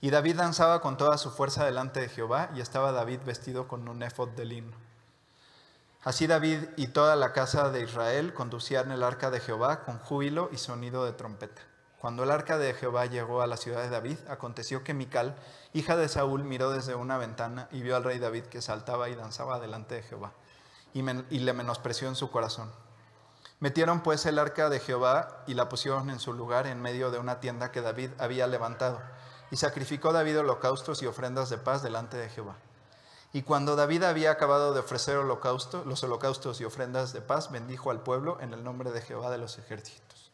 Y 0.00 0.08
David 0.08 0.36
danzaba 0.36 0.80
con 0.80 0.96
toda 0.96 1.18
su 1.18 1.30
fuerza 1.30 1.66
delante 1.66 2.00
de 2.00 2.08
Jehová 2.08 2.48
y 2.54 2.62
estaba 2.62 2.90
David 2.90 3.20
vestido 3.26 3.68
con 3.68 3.86
un 3.86 4.02
efod 4.02 4.30
de 4.30 4.46
lino. 4.46 4.89
Así 6.02 6.26
David 6.26 6.60
y 6.76 6.86
toda 6.88 7.14
la 7.14 7.34
casa 7.34 7.68
de 7.68 7.82
Israel 7.82 8.32
conducían 8.32 8.90
el 8.90 9.02
arca 9.02 9.30
de 9.30 9.38
Jehová 9.38 9.84
con 9.84 9.98
júbilo 9.98 10.48
y 10.50 10.56
sonido 10.56 11.04
de 11.04 11.12
trompeta. 11.12 11.60
Cuando 12.00 12.22
el 12.22 12.30
arca 12.30 12.56
de 12.56 12.72
Jehová 12.72 13.04
llegó 13.04 13.42
a 13.42 13.46
la 13.46 13.58
ciudad 13.58 13.82
de 13.82 13.90
David, 13.90 14.16
aconteció 14.26 14.82
que 14.82 14.94
Mical, 14.94 15.36
hija 15.74 15.98
de 15.98 16.08
Saúl, 16.08 16.42
miró 16.44 16.70
desde 16.70 16.94
una 16.94 17.18
ventana 17.18 17.68
y 17.70 17.82
vio 17.82 17.96
al 17.96 18.04
rey 18.04 18.18
David 18.18 18.44
que 18.44 18.62
saltaba 18.62 19.10
y 19.10 19.14
danzaba 19.14 19.60
delante 19.60 19.96
de 19.96 20.02
Jehová, 20.02 20.32
y, 20.94 21.00
y 21.00 21.38
le 21.40 21.52
menospreció 21.52 22.08
en 22.08 22.16
su 22.16 22.30
corazón. 22.30 22.72
Metieron 23.58 24.02
pues 24.02 24.24
el 24.24 24.38
arca 24.38 24.70
de 24.70 24.80
Jehová 24.80 25.44
y 25.46 25.52
la 25.52 25.68
pusieron 25.68 26.08
en 26.08 26.18
su 26.18 26.32
lugar 26.32 26.66
en 26.66 26.80
medio 26.80 27.10
de 27.10 27.18
una 27.18 27.40
tienda 27.40 27.70
que 27.72 27.82
David 27.82 28.12
había 28.18 28.46
levantado, 28.46 29.02
y 29.50 29.56
sacrificó 29.56 30.14
David 30.14 30.38
holocaustos 30.38 31.02
y 31.02 31.06
ofrendas 31.06 31.50
de 31.50 31.58
paz 31.58 31.82
delante 31.82 32.16
de 32.16 32.30
Jehová. 32.30 32.56
Y 33.32 33.42
cuando 33.42 33.76
David 33.76 34.02
había 34.02 34.32
acabado 34.32 34.74
de 34.74 34.80
ofrecer 34.80 35.16
holocausto, 35.16 35.84
los 35.84 36.02
holocaustos 36.02 36.60
y 36.60 36.64
ofrendas 36.64 37.12
de 37.12 37.20
paz, 37.20 37.52
bendijo 37.52 37.92
al 37.92 38.02
pueblo 38.02 38.38
en 38.40 38.52
el 38.52 38.64
nombre 38.64 38.90
de 38.90 39.02
Jehová 39.02 39.30
de 39.30 39.38
los 39.38 39.56
ejércitos. 39.58 40.32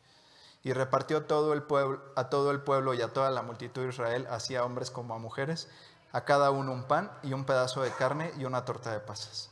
Y 0.62 0.72
repartió 0.72 1.24
todo 1.26 1.52
el 1.52 1.62
pueblo, 1.62 2.00
a 2.16 2.30
todo 2.30 2.50
el 2.50 2.60
pueblo 2.60 2.94
y 2.94 3.02
a 3.02 3.12
toda 3.12 3.30
la 3.30 3.42
multitud 3.42 3.82
de 3.82 3.90
Israel, 3.90 4.26
así 4.30 4.56
a 4.56 4.64
hombres 4.64 4.90
como 4.90 5.14
a 5.14 5.18
mujeres, 5.18 5.68
a 6.12 6.24
cada 6.24 6.50
uno 6.50 6.72
un 6.72 6.84
pan 6.84 7.12
y 7.22 7.34
un 7.34 7.44
pedazo 7.44 7.82
de 7.82 7.90
carne 7.90 8.32
y 8.38 8.46
una 8.46 8.64
torta 8.64 8.92
de 8.92 9.00
pasas. 9.00 9.50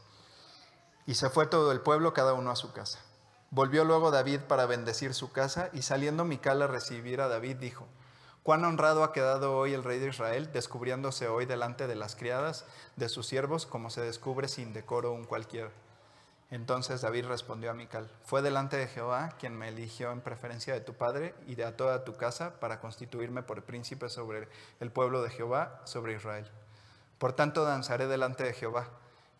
Y 1.07 1.15
se 1.15 1.29
fue 1.29 1.47
todo 1.47 1.71
el 1.71 1.83
pueblo, 1.83 2.15
cada 2.15 2.33
uno 2.33 2.51
a 2.51 2.57
su 2.57 2.73
casa. 2.73 2.99
Volvió 3.51 3.85
luego 3.85 4.11
David 4.11 4.41
para 4.49 4.65
bendecir 4.65 5.13
su 5.13 5.31
casa, 5.33 5.69
y 5.75 5.83
saliendo 5.83 6.25
Mical 6.25 6.63
a 6.63 6.67
recibir 6.67 7.21
a 7.21 7.29
David, 7.29 7.57
dijo, 7.57 7.87
Cuán 8.45 8.63
honrado 8.67 9.05
ha 9.05 9.15
quedado 9.15 9.57
hoy 9.57 9.73
el 9.73 9.83
rey 9.83 9.99
de 9.99 10.09
Israel, 10.09 10.53
descubriéndose 10.53 11.29
hoy 11.29 11.47
delante 11.47 11.87
de 11.87 11.95
las 11.95 12.15
criadas 12.15 12.67
de 12.95 13.09
sus 13.09 13.27
siervos, 13.27 13.65
como 13.65 13.89
se 13.89 14.03
descubre 14.03 14.49
sin 14.49 14.75
decoro 14.75 15.13
un 15.13 15.25
cualquiera. 15.25 15.71
Entonces 16.51 17.01
David 17.01 17.25
respondió 17.25 17.71
a 17.71 17.75
Mical, 17.75 18.11
fue 18.23 18.43
delante 18.43 18.77
de 18.77 18.87
Jehová 18.87 19.31
quien 19.41 19.57
me 19.57 19.69
eligió 19.69 20.13
en 20.13 20.21
preferencia 20.21 20.75
de 20.75 20.83
tu 20.83 20.93
padre 20.93 21.35
y 21.47 21.55
de 21.55 21.65
a 21.65 21.79
toda 21.79 22.05
tu 22.05 22.19
casa 22.19 22.61
para 22.61 22.81
constituirme 22.81 23.43
por 23.43 23.63
príncipe 23.63 24.11
sobre 24.11 24.47
el 24.79 24.93
pueblo 24.93 25.23
de 25.23 25.31
Jehová, 25.31 25.81
sobre 25.85 26.13
Israel. 26.13 26.47
Por 27.17 27.33
tanto 27.33 27.65
danzaré 27.65 28.09
delante 28.09 28.45
de 28.45 28.53
Jehová, 28.53 28.91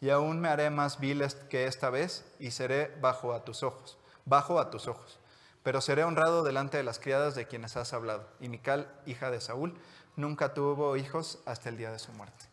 y 0.01 0.09
aún 0.09 0.41
me 0.41 0.49
haré 0.49 0.71
más 0.71 0.99
vil 0.99 1.23
que 1.51 1.67
esta 1.67 1.91
vez, 1.91 2.25
y 2.39 2.53
seré 2.53 2.97
bajo 3.03 3.35
a 3.35 3.45
tus 3.45 3.65
ojos, 3.65 3.99
bajo 4.25 4.59
a 4.59 4.71
tus 4.71 4.89
ojos 4.89 5.21
pero 5.65 5.81
seré 5.81 6.05
honrado 6.05 6.45
delante 6.45 6.77
de 6.77 6.85
las 6.85 7.01
criadas 7.01 7.35
de 7.35 7.47
quienes 7.47 7.77
has 7.77 7.95
hablado. 7.95 8.29
Y 8.39 8.49
Mical, 8.49 8.87
hija 9.07 9.31
de 9.31 9.41
Saúl, 9.41 9.75
nunca 10.15 10.53
tuvo 10.55 10.97
hijos 10.97 11.41
hasta 11.47 11.71
el 11.71 11.79
día 11.79 11.91
de 11.91 11.99
su 11.99 12.13
muerte. 12.13 12.45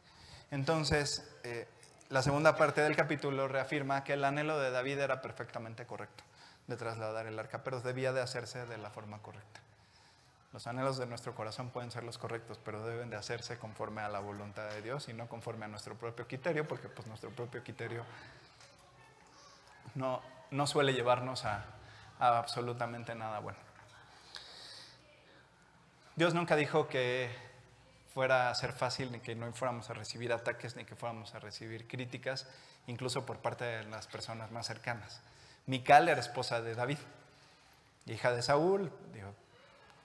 Entonces, 0.50 1.30
eh, 1.44 1.68
la 2.10 2.24
segunda 2.24 2.56
parte 2.56 2.82
del 2.82 2.96
capítulo 2.96 3.50
reafirma 3.50 4.06
que 4.06 4.14
el 4.14 4.24
anhelo 4.24 4.58
de 4.60 4.72
David 4.72 5.00
era 5.00 5.22
perfectamente 5.22 5.86
correcto 5.86 6.24
de 6.68 6.78
trasladar 6.78 7.28
el 7.28 7.38
arca, 7.38 7.64
pero 7.64 7.82
debía 7.82 8.14
de 8.14 8.22
hacerse 8.22 8.66
de 8.66 8.78
la 8.78 8.90
forma 8.90 9.22
correcta. 9.22 9.60
Los 10.54 10.68
anhelos 10.68 10.98
de 10.98 11.06
nuestro 11.06 11.36
corazón 11.36 11.70
pueden 11.70 11.92
ser 11.92 12.04
los 12.04 12.18
correctos, 12.18 12.60
pero 12.64 12.86
deben 12.86 13.10
de 13.10 13.18
hacerse 13.18 13.58
conforme 13.58 14.02
a 14.02 14.10
la 14.10 14.20
voluntad 14.20 14.70
de 14.70 14.82
Dios 14.82 15.10
y 15.10 15.14
no 15.14 15.28
conforme 15.28 15.66
a 15.66 15.68
nuestro 15.68 15.96
propio 15.96 16.28
criterio, 16.28 16.66
porque 16.66 16.88
pues 16.88 17.08
nuestro 17.08 17.30
propio 17.30 17.62
criterio 17.62 18.06
no, 19.96 20.22
no 20.52 20.68
suele 20.68 20.94
llevarnos 20.94 21.46
a, 21.46 21.66
absolutamente 22.22 23.16
nada 23.16 23.40
bueno. 23.40 23.60
Dios 26.16 26.34
nunca 26.34 26.56
dijo 26.56 26.88
que 26.88 27.30
fuera 28.14 28.50
a 28.50 28.56
ser 28.56 28.74
fácil, 28.74 29.12
ni 29.12 29.20
que 29.20 29.36
no 29.36 29.52
fuéramos 29.54 29.90
a 29.90 29.94
recibir 29.94 30.32
ataques, 30.32 30.76
ni 30.76 30.86
que 30.86 30.96
fuéramos 30.96 31.34
a 31.34 31.40
recibir 31.40 31.88
críticas, 31.88 32.48
incluso 32.88 33.26
por 33.26 33.38
parte 33.40 33.64
de 33.64 33.84
las 33.86 34.08
personas 34.08 34.52
más 34.52 34.68
cercanas. 34.68 35.22
Mical 35.66 36.10
era 36.10 36.20
esposa 36.20 36.62
de 36.62 36.76
David, 36.76 36.98
hija 38.06 38.32
de 38.32 38.42
Saúl, 38.42 38.92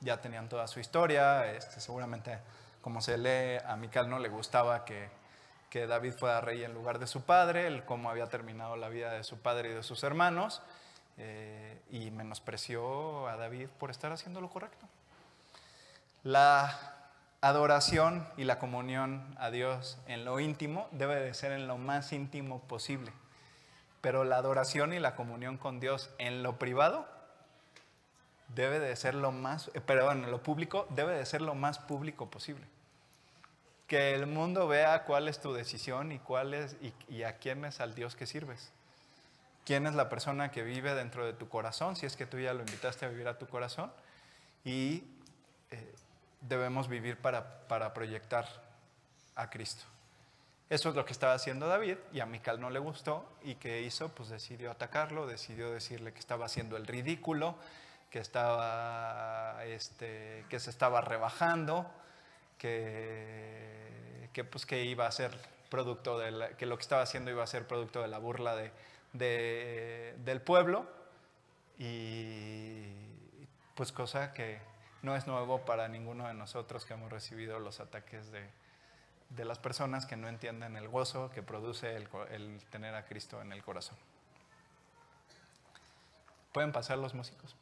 ya 0.01 0.21
tenían 0.21 0.49
toda 0.49 0.69
su 0.69 0.81
historia, 0.81 1.53
este, 1.53 1.81
seguramente 1.81 2.39
como 2.81 3.01
se 3.01 3.19
lee, 3.19 3.61
a 3.67 3.77
Mical 3.77 4.09
no 4.09 4.21
le 4.21 4.29
gustaba 4.29 4.85
que, 4.85 5.09
que 5.71 5.87
David 5.87 6.13
fuera 6.13 6.41
rey 6.41 6.63
en 6.63 6.73
lugar 6.73 6.99
de 6.99 7.09
su 7.09 7.25
padre, 7.25 7.67
el 7.67 7.85
cómo 7.85 8.11
había 8.11 8.29
terminado 8.29 8.77
la 8.77 8.89
vida 8.89 9.13
de 9.13 9.25
su 9.25 9.41
padre 9.41 9.71
y 9.71 9.75
de 9.75 9.83
sus 9.83 10.05
hermanos, 10.05 10.63
eh, 11.19 11.81
y 11.91 12.11
menospreció 12.11 13.27
a 13.29 13.37
David 13.37 13.69
por 13.79 13.91
estar 13.91 14.13
haciendo 14.13 14.41
lo 14.41 14.51
correcto. 14.51 14.87
La 16.23 16.97
adoración 17.41 18.27
y 18.37 18.45
la 18.45 18.59
comunión 18.59 19.35
a 19.39 19.51
Dios 19.51 19.99
en 20.07 20.25
lo 20.25 20.41
íntimo 20.41 20.89
debe 20.91 21.17
de 21.17 21.33
ser 21.33 21.53
en 21.53 21.69
lo 21.69 21.79
más 21.79 22.13
íntimo 22.13 22.61
posible, 22.61 23.13
pero 24.03 24.25
la 24.25 24.37
adoración 24.37 24.93
y 24.93 24.99
la 24.99 25.15
comunión 25.15 25.57
con 25.57 25.81
Dios 25.81 26.11
en 26.19 26.43
lo 26.43 26.59
privado 26.59 27.09
debe 28.55 28.79
de 28.79 28.95
ser 28.95 29.15
lo 29.15 29.33
más, 29.33 29.71
eh, 29.73 29.81
perdón, 29.81 30.25
en 30.25 30.31
lo 30.31 30.43
público 30.43 30.87
debe 30.91 31.17
de 31.17 31.25
ser 31.25 31.41
lo 31.41 31.55
más 31.55 31.79
público 31.79 32.29
posible. 32.29 32.67
Que 33.87 34.15
el 34.15 34.27
mundo 34.27 34.69
vea 34.69 35.05
cuál 35.05 35.29
es 35.29 35.41
tu 35.41 35.55
decisión 35.55 36.13
y 36.13 36.19
cuál 36.19 36.53
es 36.53 36.77
y, 36.83 36.93
y 37.09 37.23
a 37.23 37.39
quién 37.39 37.65
es 37.65 37.81
al 37.81 37.95
Dios 37.95 38.17
que 38.17 38.27
sirves 38.27 38.73
quién 39.67 39.87
es 39.87 39.95
la 39.95 40.09
persona 40.09 40.51
que 40.53 40.63
vive 40.63 40.95
dentro 40.95 41.27
de 41.27 41.33
tu 41.33 41.49
corazón, 41.49 41.97
si 41.97 42.07
es 42.07 42.17
que 42.17 42.25
tú 42.25 42.39
ya 42.39 42.55
lo 42.55 42.61
invitaste 42.61 43.05
a 43.05 43.09
vivir 43.09 43.27
a 43.27 43.37
tu 43.37 43.49
corazón, 43.49 43.93
y 44.65 45.03
eh, 45.71 45.95
debemos 46.41 46.89
vivir 46.89 47.19
para, 47.19 47.67
para 47.67 47.93
proyectar 47.93 48.47
a 49.35 49.51
Cristo. 49.51 49.85
Eso 50.71 50.89
es 50.89 50.95
lo 50.95 51.05
que 51.05 51.13
estaba 51.13 51.35
haciendo 51.35 51.69
David 51.69 51.97
y 52.13 52.21
a 52.21 52.27
Mical 52.27 52.61
no 52.61 52.71
le 52.71 52.81
gustó 52.81 53.29
y 53.45 53.55
¿qué 53.55 53.83
hizo? 53.83 54.09
Pues 54.09 54.31
decidió 54.31 54.71
atacarlo, 54.71 55.27
decidió 55.27 55.71
decirle 55.71 56.13
que 56.13 56.19
estaba 56.19 56.47
haciendo 56.47 56.77
el 56.77 56.87
ridículo, 56.87 57.55
que, 58.11 58.19
estaba, 58.19 59.65
este, 59.65 60.45
que 60.49 60.59
se 60.59 60.71
estaba 60.71 61.01
rebajando, 61.01 61.89
que, 62.59 64.29
que, 64.33 64.43
pues, 64.43 64.67
que 64.67 64.85
iba 64.85 65.07
a 65.07 65.13
ser 65.13 65.33
producto 65.69 66.19
de 66.19 66.57
que 66.57 66.67
lo 66.67 66.77
que 66.77 66.83
estaba 66.83 67.03
haciendo 67.03 67.31
iba 67.31 67.45
a 67.45 67.47
ser 67.47 67.67
producto 67.67 68.03
de 68.03 68.09
la 68.09 68.19
burla 68.19 68.57
de, 68.57 68.73
del 69.13 70.41
pueblo 70.43 70.87
y 71.79 72.87
pues 73.75 73.93
cosa 73.93 74.33
que 74.33 74.61
no 75.03 75.17
es 75.17 75.27
nuevo 75.27 75.65
para 75.65 75.89
ninguno 75.89 76.27
de 76.27 76.35
nosotros 76.35 76.85
que 76.85 76.95
hemos 76.95 77.11
recibido 77.11 77.59
los 77.61 77.81
ataques 77.81 78.31
de, 78.33 78.49
de 79.31 79.45
las 79.45 79.59
personas 79.59 80.07
que 80.07 80.17
no 80.17 80.29
entienden 80.29 80.77
el 80.77 80.89
gozo 80.89 81.31
que 81.31 81.43
produce 81.43 81.95
el, 81.97 82.09
el 82.31 82.65
tener 82.71 82.95
a 82.95 83.05
Cristo 83.05 83.41
en 83.43 83.53
el 83.53 83.63
corazón. 83.63 83.97
¿Pueden 86.53 86.73
pasar 86.73 86.99
los 86.99 87.15
músicos? 87.15 87.55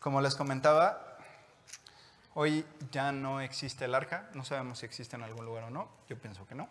Como 0.00 0.20
les 0.20 0.34
comentaba, 0.34 1.18
hoy 2.34 2.64
ya 2.90 3.12
no 3.12 3.40
existe 3.40 3.86
el 3.86 3.94
arca, 3.94 4.30
no 4.34 4.44
sabemos 4.44 4.78
si 4.78 4.86
existe 4.86 5.16
en 5.16 5.22
algún 5.22 5.44
lugar 5.44 5.64
o 5.64 5.70
no, 5.70 5.88
yo 6.08 6.18
pienso 6.18 6.46
que 6.46 6.54
no, 6.54 6.68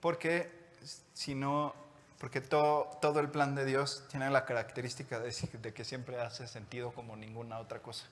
porque 0.00 0.68
si 1.14 1.34
no 1.34 1.74
porque 2.18 2.40
todo, 2.40 2.90
todo 3.00 3.20
el 3.20 3.28
plan 3.28 3.54
de 3.54 3.64
Dios 3.64 4.04
tiene 4.08 4.30
la 4.30 4.44
característica 4.44 5.20
de, 5.20 5.74
que 5.74 5.84
siempre 5.84 6.20
hace 6.20 6.46
sentido 6.46 6.92
como 6.92 7.16
ninguna 7.16 7.58
otra 7.58 7.80
cosa. 7.80 8.06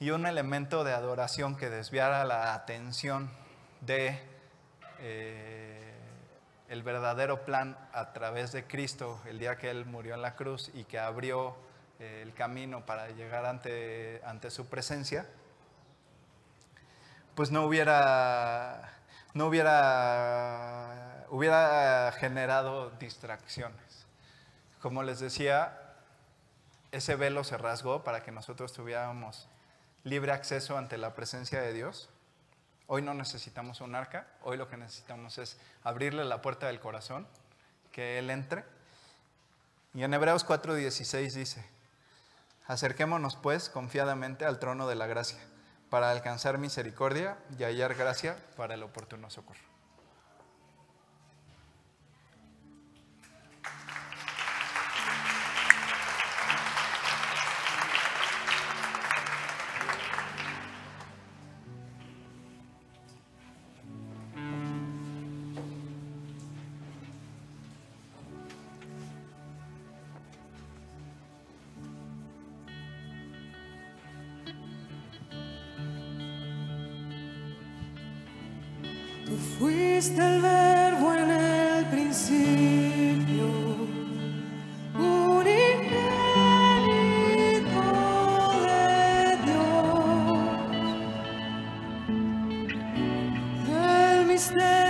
Y 0.00 0.10
un 0.10 0.26
elemento 0.26 0.82
de 0.82 0.92
adoración 0.92 1.56
que 1.56 1.68
desviara 1.68 2.24
la 2.24 2.54
atención 2.54 3.30
de 3.82 4.18
eh, 4.98 5.94
el 6.68 6.82
verdadero 6.82 7.44
plan 7.44 7.76
a 7.92 8.12
través 8.12 8.52
de 8.52 8.64
Cristo 8.64 9.20
el 9.26 9.38
día 9.38 9.56
que 9.56 9.70
Él 9.70 9.84
murió 9.84 10.14
en 10.14 10.22
la 10.22 10.34
cruz 10.34 10.70
y 10.74 10.84
que 10.84 10.98
abrió 10.98 11.54
el 11.98 12.32
camino 12.34 12.84
para 12.84 13.08
llegar 13.10 13.46
ante, 13.46 14.20
ante 14.24 14.50
su 14.50 14.66
presencia, 14.66 15.26
pues 17.34 17.50
no 17.50 17.64
hubiera, 17.64 18.92
no 19.34 19.46
hubiera, 19.46 21.26
hubiera 21.30 22.12
generado 22.12 22.90
distracciones. 22.98 24.06
Como 24.80 25.02
les 25.02 25.20
decía, 25.20 25.78
ese 26.90 27.16
velo 27.16 27.44
se 27.44 27.56
rasgó 27.56 28.04
para 28.04 28.22
que 28.22 28.32
nosotros 28.32 28.72
tuviéramos 28.72 29.48
libre 30.04 30.32
acceso 30.32 30.76
ante 30.76 30.98
la 30.98 31.14
presencia 31.14 31.60
de 31.60 31.72
Dios. 31.72 32.10
Hoy 32.86 33.00
no 33.00 33.14
necesitamos 33.14 33.80
un 33.80 33.94
arca, 33.94 34.26
hoy 34.42 34.56
lo 34.56 34.68
que 34.68 34.76
necesitamos 34.76 35.38
es 35.38 35.58
abrirle 35.84 36.24
la 36.24 36.42
puerta 36.42 36.66
del 36.66 36.80
corazón, 36.80 37.26
que 37.92 38.18
Él 38.18 38.28
entre. 38.28 38.64
Y 39.94 40.02
en 40.02 40.12
Hebreos 40.12 40.46
4:16 40.46 41.32
dice, 41.32 41.64
acerquémonos 42.66 43.36
pues 43.36 43.68
confiadamente 43.68 44.44
al 44.44 44.58
trono 44.58 44.86
de 44.86 44.94
la 44.94 45.06
gracia 45.06 45.38
para 45.90 46.10
alcanzar 46.10 46.58
misericordia 46.58 47.36
y 47.58 47.64
hallar 47.64 47.94
gracia 47.94 48.36
para 48.56 48.74
el 48.74 48.82
oportuno 48.82 49.28
socorro. 49.30 49.71
El 94.50 94.81